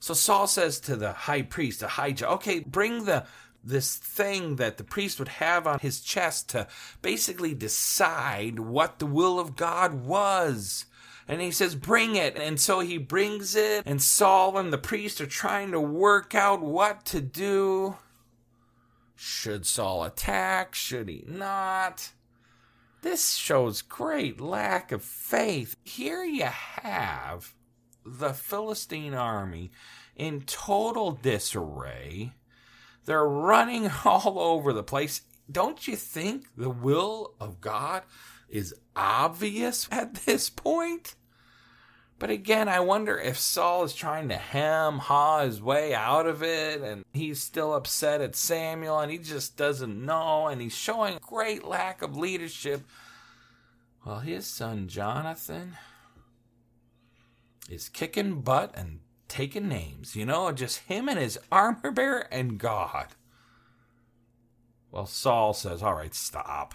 So 0.00 0.12
Saul 0.12 0.46
says 0.46 0.80
to 0.80 0.96
the 0.96 1.12
high 1.12 1.42
priest, 1.42 1.82
Ahijah, 1.82 2.28
okay, 2.30 2.60
bring 2.60 3.04
the 3.04 3.24
this 3.66 3.96
thing 3.96 4.56
that 4.56 4.76
the 4.76 4.84
priest 4.84 5.18
would 5.18 5.28
have 5.28 5.66
on 5.66 5.78
his 5.78 6.00
chest 6.00 6.50
to 6.50 6.66
basically 7.00 7.54
decide 7.54 8.58
what 8.58 8.98
the 8.98 9.06
will 9.06 9.40
of 9.40 9.56
God 9.56 9.94
was. 9.94 10.84
And 11.26 11.40
he 11.40 11.50
says, 11.50 11.74
Bring 11.74 12.16
it. 12.16 12.36
And 12.36 12.60
so 12.60 12.80
he 12.80 12.98
brings 12.98 13.54
it, 13.54 13.84
and 13.86 14.02
Saul 14.02 14.58
and 14.58 14.70
the 14.70 14.76
priest 14.76 15.20
are 15.22 15.26
trying 15.26 15.70
to 15.70 15.80
work 15.80 16.34
out 16.34 16.60
what 16.60 17.06
to 17.06 17.22
do. 17.22 17.96
Should 19.14 19.66
Saul 19.66 20.04
attack? 20.04 20.74
Should 20.74 21.08
he 21.08 21.24
not? 21.26 22.10
This 23.02 23.34
shows 23.34 23.82
great 23.82 24.40
lack 24.40 24.90
of 24.90 25.02
faith. 25.02 25.76
Here 25.84 26.24
you 26.24 26.46
have 26.46 27.54
the 28.04 28.32
Philistine 28.32 29.14
army 29.14 29.70
in 30.16 30.42
total 30.42 31.12
disarray. 31.12 32.32
They're 33.04 33.26
running 33.26 33.90
all 34.04 34.38
over 34.38 34.72
the 34.72 34.82
place. 34.82 35.22
Don't 35.50 35.86
you 35.86 35.96
think 35.96 36.46
the 36.56 36.70
will 36.70 37.34
of 37.38 37.60
God 37.60 38.02
is 38.48 38.74
obvious 38.96 39.88
at 39.90 40.14
this 40.14 40.48
point? 40.48 41.14
But 42.18 42.30
again, 42.30 42.68
I 42.68 42.80
wonder 42.80 43.18
if 43.18 43.38
Saul 43.38 43.84
is 43.84 43.92
trying 43.92 44.28
to 44.28 44.36
hem 44.36 44.98
haw 44.98 45.44
his 45.44 45.60
way 45.60 45.94
out 45.94 46.26
of 46.26 46.42
it 46.42 46.80
and 46.80 47.04
he's 47.12 47.42
still 47.42 47.74
upset 47.74 48.20
at 48.20 48.36
Samuel 48.36 49.00
and 49.00 49.10
he 49.10 49.18
just 49.18 49.56
doesn't 49.56 50.04
know 50.04 50.46
and 50.46 50.60
he's 50.60 50.76
showing 50.76 51.18
great 51.20 51.64
lack 51.64 52.02
of 52.02 52.16
leadership. 52.16 52.82
Well, 54.06 54.20
his 54.20 54.46
son 54.46 54.86
Jonathan 54.86 55.76
is 57.68 57.88
kicking 57.88 58.42
butt 58.42 58.72
and 58.76 59.00
taking 59.26 59.68
names, 59.68 60.14
you 60.14 60.24
know, 60.24 60.52
just 60.52 60.80
him 60.80 61.08
and 61.08 61.18
his 61.18 61.38
armor 61.50 61.90
bearer 61.90 62.28
and 62.30 62.58
God. 62.58 63.08
Well, 64.92 65.06
Saul 65.06 65.54
says, 65.54 65.82
All 65.82 65.94
right, 65.94 66.14
stop. 66.14 66.74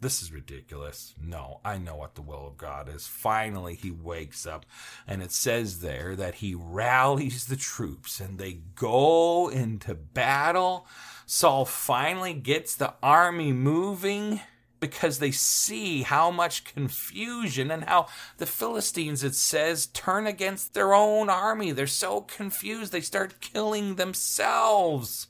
This 0.00 0.22
is 0.22 0.32
ridiculous. 0.32 1.14
No, 1.20 1.60
I 1.64 1.76
know 1.76 1.96
what 1.96 2.14
the 2.14 2.22
will 2.22 2.46
of 2.46 2.56
God 2.56 2.88
is. 2.88 3.08
Finally, 3.08 3.74
he 3.74 3.90
wakes 3.90 4.46
up, 4.46 4.64
and 5.08 5.22
it 5.22 5.32
says 5.32 5.80
there 5.80 6.14
that 6.14 6.36
he 6.36 6.54
rallies 6.54 7.46
the 7.46 7.56
troops 7.56 8.20
and 8.20 8.38
they 8.38 8.60
go 8.76 9.48
into 9.48 9.94
battle. 9.94 10.86
Saul 11.26 11.64
finally 11.64 12.32
gets 12.32 12.76
the 12.76 12.94
army 13.02 13.52
moving 13.52 14.40
because 14.78 15.18
they 15.18 15.32
see 15.32 16.02
how 16.02 16.30
much 16.30 16.62
confusion 16.62 17.72
and 17.72 17.82
how 17.84 18.06
the 18.36 18.46
Philistines, 18.46 19.24
it 19.24 19.34
says, 19.34 19.86
turn 19.86 20.28
against 20.28 20.74
their 20.74 20.94
own 20.94 21.28
army. 21.28 21.72
They're 21.72 21.88
so 21.88 22.20
confused, 22.20 22.92
they 22.92 23.00
start 23.00 23.40
killing 23.40 23.96
themselves. 23.96 25.26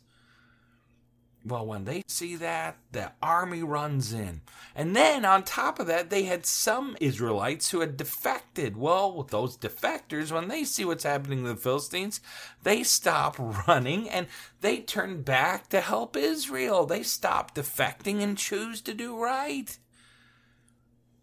Well, 1.49 1.67
when 1.67 1.85
they 1.85 2.03
see 2.07 2.37
that, 2.37 2.77
the 2.93 3.13
army 3.23 3.63
runs 3.63 4.13
in. 4.13 4.43
And 4.75 4.95
then 4.95 5.25
on 5.25 5.43
top 5.43 5.79
of 5.79 5.87
that, 5.87 6.11
they 6.11 6.25
had 6.25 6.45
some 6.45 6.97
Israelites 7.01 7.71
who 7.71 7.81
had 7.81 7.97
defected. 7.97 8.77
Well, 8.77 9.17
with 9.17 9.29
those 9.29 9.57
defectors, 9.57 10.31
when 10.31 10.49
they 10.49 10.65
see 10.65 10.85
what's 10.85 11.05
happening 11.05 11.43
to 11.43 11.51
the 11.51 11.57
Philistines, 11.57 12.21
they 12.63 12.83
stop 12.83 13.37
running 13.67 14.09
and 14.09 14.27
they 14.61 14.79
turn 14.79 15.23
back 15.23 15.69
to 15.71 15.81
help 15.81 16.17
Israel. 16.17 16.87
They 16.87 17.03
stop 17.03 17.55
defecting 17.55 18.23
and 18.23 18.37
choose 18.37 18.81
to 18.83 18.95
do 18.95 19.17
right. 19.19 19.79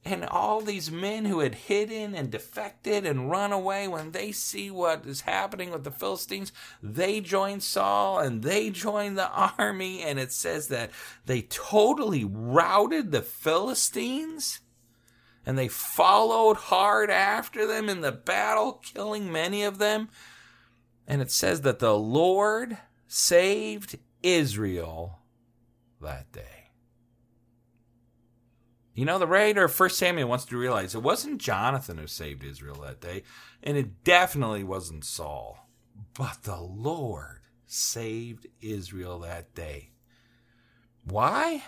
And 0.08 0.24
all 0.24 0.62
these 0.62 0.92
men 0.92 1.26
who 1.26 1.40
had 1.40 1.56
hidden 1.56 2.14
and 2.14 2.30
defected 2.30 3.08
and 3.08 3.32
run 3.32 3.52
away, 3.52 3.88
when 3.88 4.12
they 4.12 4.32
see 4.32 4.70
what 4.70 5.04
is 5.08 5.22
happening 5.22 5.72
with 5.72 5.84
the 5.84 5.90
Philistines, 5.90 6.54
they 6.84 7.22
join 7.22 7.60
Saul 7.60 8.20
and 8.20 8.44
they 8.44 8.70
join 8.70 9.16
the 9.16 9.30
army. 9.58 10.04
And 10.04 10.20
it 10.20 10.32
says 10.32 10.68
that 10.68 10.92
they 11.26 11.42
totally 11.42 12.24
routed 12.24 13.12
the 13.12 13.24
Philistines 13.24 14.60
and 15.44 15.58
they 15.58 15.68
followed 15.68 16.58
hard 16.58 17.10
after 17.10 17.66
them 17.66 17.90
in 17.90 18.02
the 18.02 18.12
battle, 18.12 18.74
killing 18.84 19.32
many 19.32 19.64
of 19.64 19.80
them. 19.80 20.10
And 21.08 21.22
it 21.22 21.32
says 21.32 21.62
that 21.62 21.80
the 21.80 21.98
Lord 21.98 22.78
saved 23.08 23.98
Israel 24.24 25.20
that 26.02 26.32
day. 26.32 26.55
You 28.96 29.04
know, 29.04 29.20
the 29.20 29.28
writer 29.28 29.66
of 29.66 29.74
First 29.74 29.98
Samuel 29.98 30.30
wants 30.30 30.46
to 30.46 30.58
realize 30.58 30.96
it 30.96 31.04
wasn't 31.04 31.42
Jonathan 31.42 31.98
who 31.98 32.08
saved 32.08 32.46
Israel 32.46 32.82
that 32.82 33.02
day, 33.02 33.24
and 33.62 33.76
it 33.76 34.06
definitely 34.06 34.64
wasn't 34.64 35.04
Saul, 35.04 35.68
but 36.18 36.44
the 36.44 36.62
Lord 36.62 37.42
saved 37.66 38.48
Israel 38.62 39.20
that 39.20 39.54
day. 39.54 39.90
Why? 41.04 41.64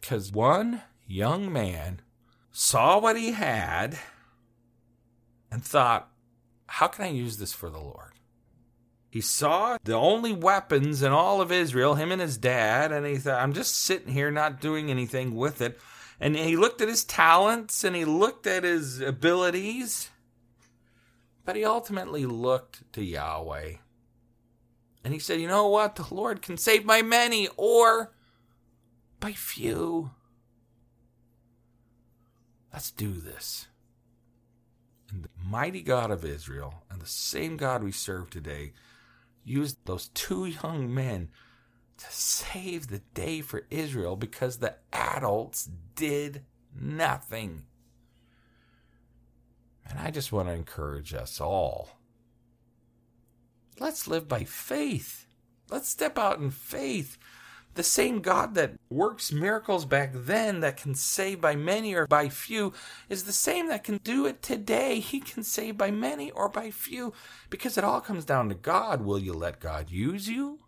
Because 0.00 0.32
one 0.32 0.82
young 1.06 1.52
man 1.52 2.00
saw 2.50 2.98
what 2.98 3.16
he 3.16 3.30
had 3.30 3.96
and 5.48 5.62
thought, 5.64 6.10
how 6.66 6.88
can 6.88 7.04
I 7.04 7.10
use 7.10 7.36
this 7.36 7.52
for 7.52 7.70
the 7.70 7.78
Lord? 7.78 8.15
He 9.08 9.20
saw 9.20 9.78
the 9.82 9.94
only 9.94 10.32
weapons 10.32 11.02
in 11.02 11.12
all 11.12 11.40
of 11.40 11.52
Israel, 11.52 11.94
him 11.94 12.12
and 12.12 12.20
his 12.20 12.36
dad, 12.36 12.92
and 12.92 13.06
he 13.06 13.16
thought, 13.16 13.40
I'm 13.40 13.52
just 13.52 13.78
sitting 13.78 14.12
here 14.12 14.30
not 14.30 14.60
doing 14.60 14.90
anything 14.90 15.34
with 15.34 15.60
it. 15.60 15.78
And 16.20 16.36
he 16.36 16.56
looked 16.56 16.80
at 16.80 16.88
his 16.88 17.04
talents 17.04 17.84
and 17.84 17.94
he 17.94 18.04
looked 18.04 18.46
at 18.46 18.64
his 18.64 19.00
abilities, 19.00 20.10
but 21.44 21.56
he 21.56 21.64
ultimately 21.64 22.26
looked 22.26 22.90
to 22.94 23.04
Yahweh. 23.04 23.74
And 25.04 25.12
he 25.12 25.20
said, 25.20 25.40
You 25.40 25.46
know 25.46 25.68
what? 25.68 25.94
The 25.94 26.14
Lord 26.14 26.42
can 26.42 26.56
save 26.56 26.86
by 26.86 27.02
many 27.02 27.48
or 27.56 28.12
by 29.20 29.32
few. 29.32 30.10
Let's 32.72 32.90
do 32.90 33.12
this. 33.12 33.68
And 35.10 35.22
the 35.22 35.30
mighty 35.42 35.82
God 35.82 36.10
of 36.10 36.24
Israel 36.24 36.82
and 36.90 37.00
the 37.00 37.06
same 37.06 37.56
God 37.56 37.84
we 37.84 37.92
serve 37.92 38.30
today 38.30 38.72
used 39.46 39.78
those 39.84 40.08
two 40.08 40.46
young 40.46 40.92
men 40.92 41.28
to 41.98 42.06
save 42.10 42.88
the 42.88 42.98
day 43.14 43.40
for 43.40 43.66
Israel 43.70 44.16
because 44.16 44.58
the 44.58 44.74
adults 44.92 45.70
did 45.94 46.44
nothing. 46.78 47.62
And 49.88 49.98
I 49.98 50.10
just 50.10 50.32
want 50.32 50.48
to 50.48 50.54
encourage 50.54 51.14
us 51.14 51.40
all. 51.40 51.90
Let's 53.78 54.08
live 54.08 54.26
by 54.26 54.44
faith. 54.44 55.26
Let's 55.70 55.88
step 55.88 56.18
out 56.18 56.38
in 56.38 56.50
faith. 56.50 57.16
The 57.76 57.82
same 57.82 58.20
God 58.22 58.54
that 58.54 58.72
works 58.88 59.30
miracles 59.30 59.84
back 59.84 60.10
then 60.14 60.60
that 60.60 60.78
can 60.78 60.94
save 60.94 61.42
by 61.42 61.56
many 61.56 61.94
or 61.94 62.06
by 62.06 62.30
few 62.30 62.72
is 63.10 63.24
the 63.24 63.34
same 63.34 63.68
that 63.68 63.84
can 63.84 63.98
do 63.98 64.24
it 64.24 64.40
today. 64.40 64.98
He 64.98 65.20
can 65.20 65.42
save 65.42 65.76
by 65.76 65.90
many 65.90 66.30
or 66.30 66.48
by 66.48 66.70
few 66.70 67.12
because 67.50 67.76
it 67.76 67.84
all 67.84 68.00
comes 68.00 68.24
down 68.24 68.48
to 68.48 68.54
God. 68.54 69.02
Will 69.02 69.18
you 69.18 69.34
let 69.34 69.60
God 69.60 69.90
use 69.90 70.26
you? 70.26 70.60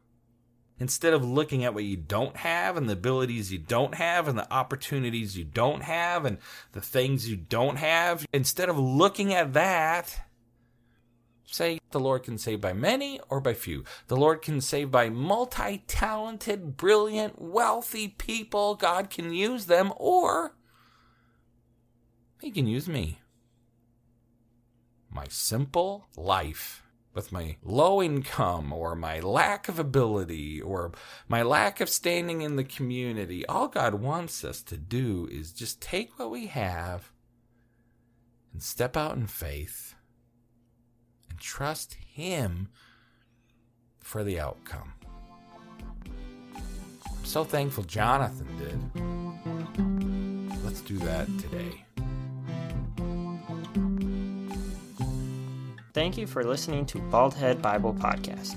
Instead 0.79 1.15
of 1.15 1.25
looking 1.25 1.65
at 1.65 1.73
what 1.73 1.85
you 1.85 1.97
don't 1.97 2.37
have 2.37 2.77
and 2.77 2.91
the 2.91 2.93
abilities 2.93 3.51
you 3.51 3.59
don't 3.59 3.95
have 3.95 4.29
and 4.29 4.39
the 4.39 4.53
opportunities 4.53 5.37
you 5.37 5.45
don't 5.45 5.85
have 5.85 6.27
and 6.27 6.37
the 6.73 6.81
things 6.83 7.27
you 7.29 7.37
don't 7.37 7.77
have, 7.77 8.27
instead 8.35 8.69
of 8.69 8.79
looking 8.79 9.33
at 9.33 9.55
that, 9.55 10.28
say 11.55 11.81
the 11.91 12.01
Lord 12.01 12.23
can 12.23 12.39
save 12.39 12.61
by 12.61 12.73
many 12.73 13.21
or 13.29 13.41
by 13.41 13.55
few. 13.55 13.85
The 14.09 14.17
Lord 14.17 14.43
can 14.43 14.61
save 14.61 14.91
by 14.91 15.09
multi 15.09 15.85
talented, 15.87 16.77
brilliant, 16.77 17.41
wealthy 17.41 18.09
people. 18.09 18.75
God 18.75 19.11
can 19.11 19.33
use 19.33 19.67
them, 19.67 19.93
or 19.97 20.55
He 22.41 22.51
can 22.51 22.67
use 22.67 22.89
me. 22.89 23.21
My 25.11 25.27
simple 25.29 26.09
life 26.17 26.83
with 27.15 27.33
my 27.33 27.57
low 27.65 28.01
income 28.01 28.73
or 28.73 28.95
my 28.95 29.19
lack 29.19 29.69
of 29.69 29.79
ability 29.79 30.61
or 30.61 30.93
my 31.27 31.43
lack 31.43 31.81
of 31.81 31.89
standing 31.89 32.43
in 32.43 32.55
the 32.55 32.63
community. 32.63 33.45
All 33.47 33.67
God 33.67 33.95
wants 33.95 34.45
us 34.45 34.63
to 34.63 34.77
do 34.77 35.29
is 35.33 35.53
just 35.53 35.81
take 35.81 36.19
what 36.19 36.31
we 36.31 36.47
have 36.47 37.11
and 38.53 38.63
step 38.63 38.97
out 38.97 39.17
in 39.17 39.27
faith 39.27 39.95
and 41.39 41.43
trust 41.45 41.95
Him 41.95 42.69
for 44.01 44.25
the 44.25 44.41
outcome. 44.41 44.93
I'm 46.05 47.25
so 47.25 47.45
thankful 47.45 47.85
Jonathan 47.85 48.49
did. 48.59 48.77
Let's 50.65 50.81
do 50.81 50.99
that 50.99 51.27
today. 51.39 51.85
Thank 55.93 56.19
you 56.19 56.27
for 56.27 56.43
listening 56.45 56.87
to 56.87 56.99
Baldhead 56.99 57.63
Bible 57.63 57.95
Podcast. 57.95 58.57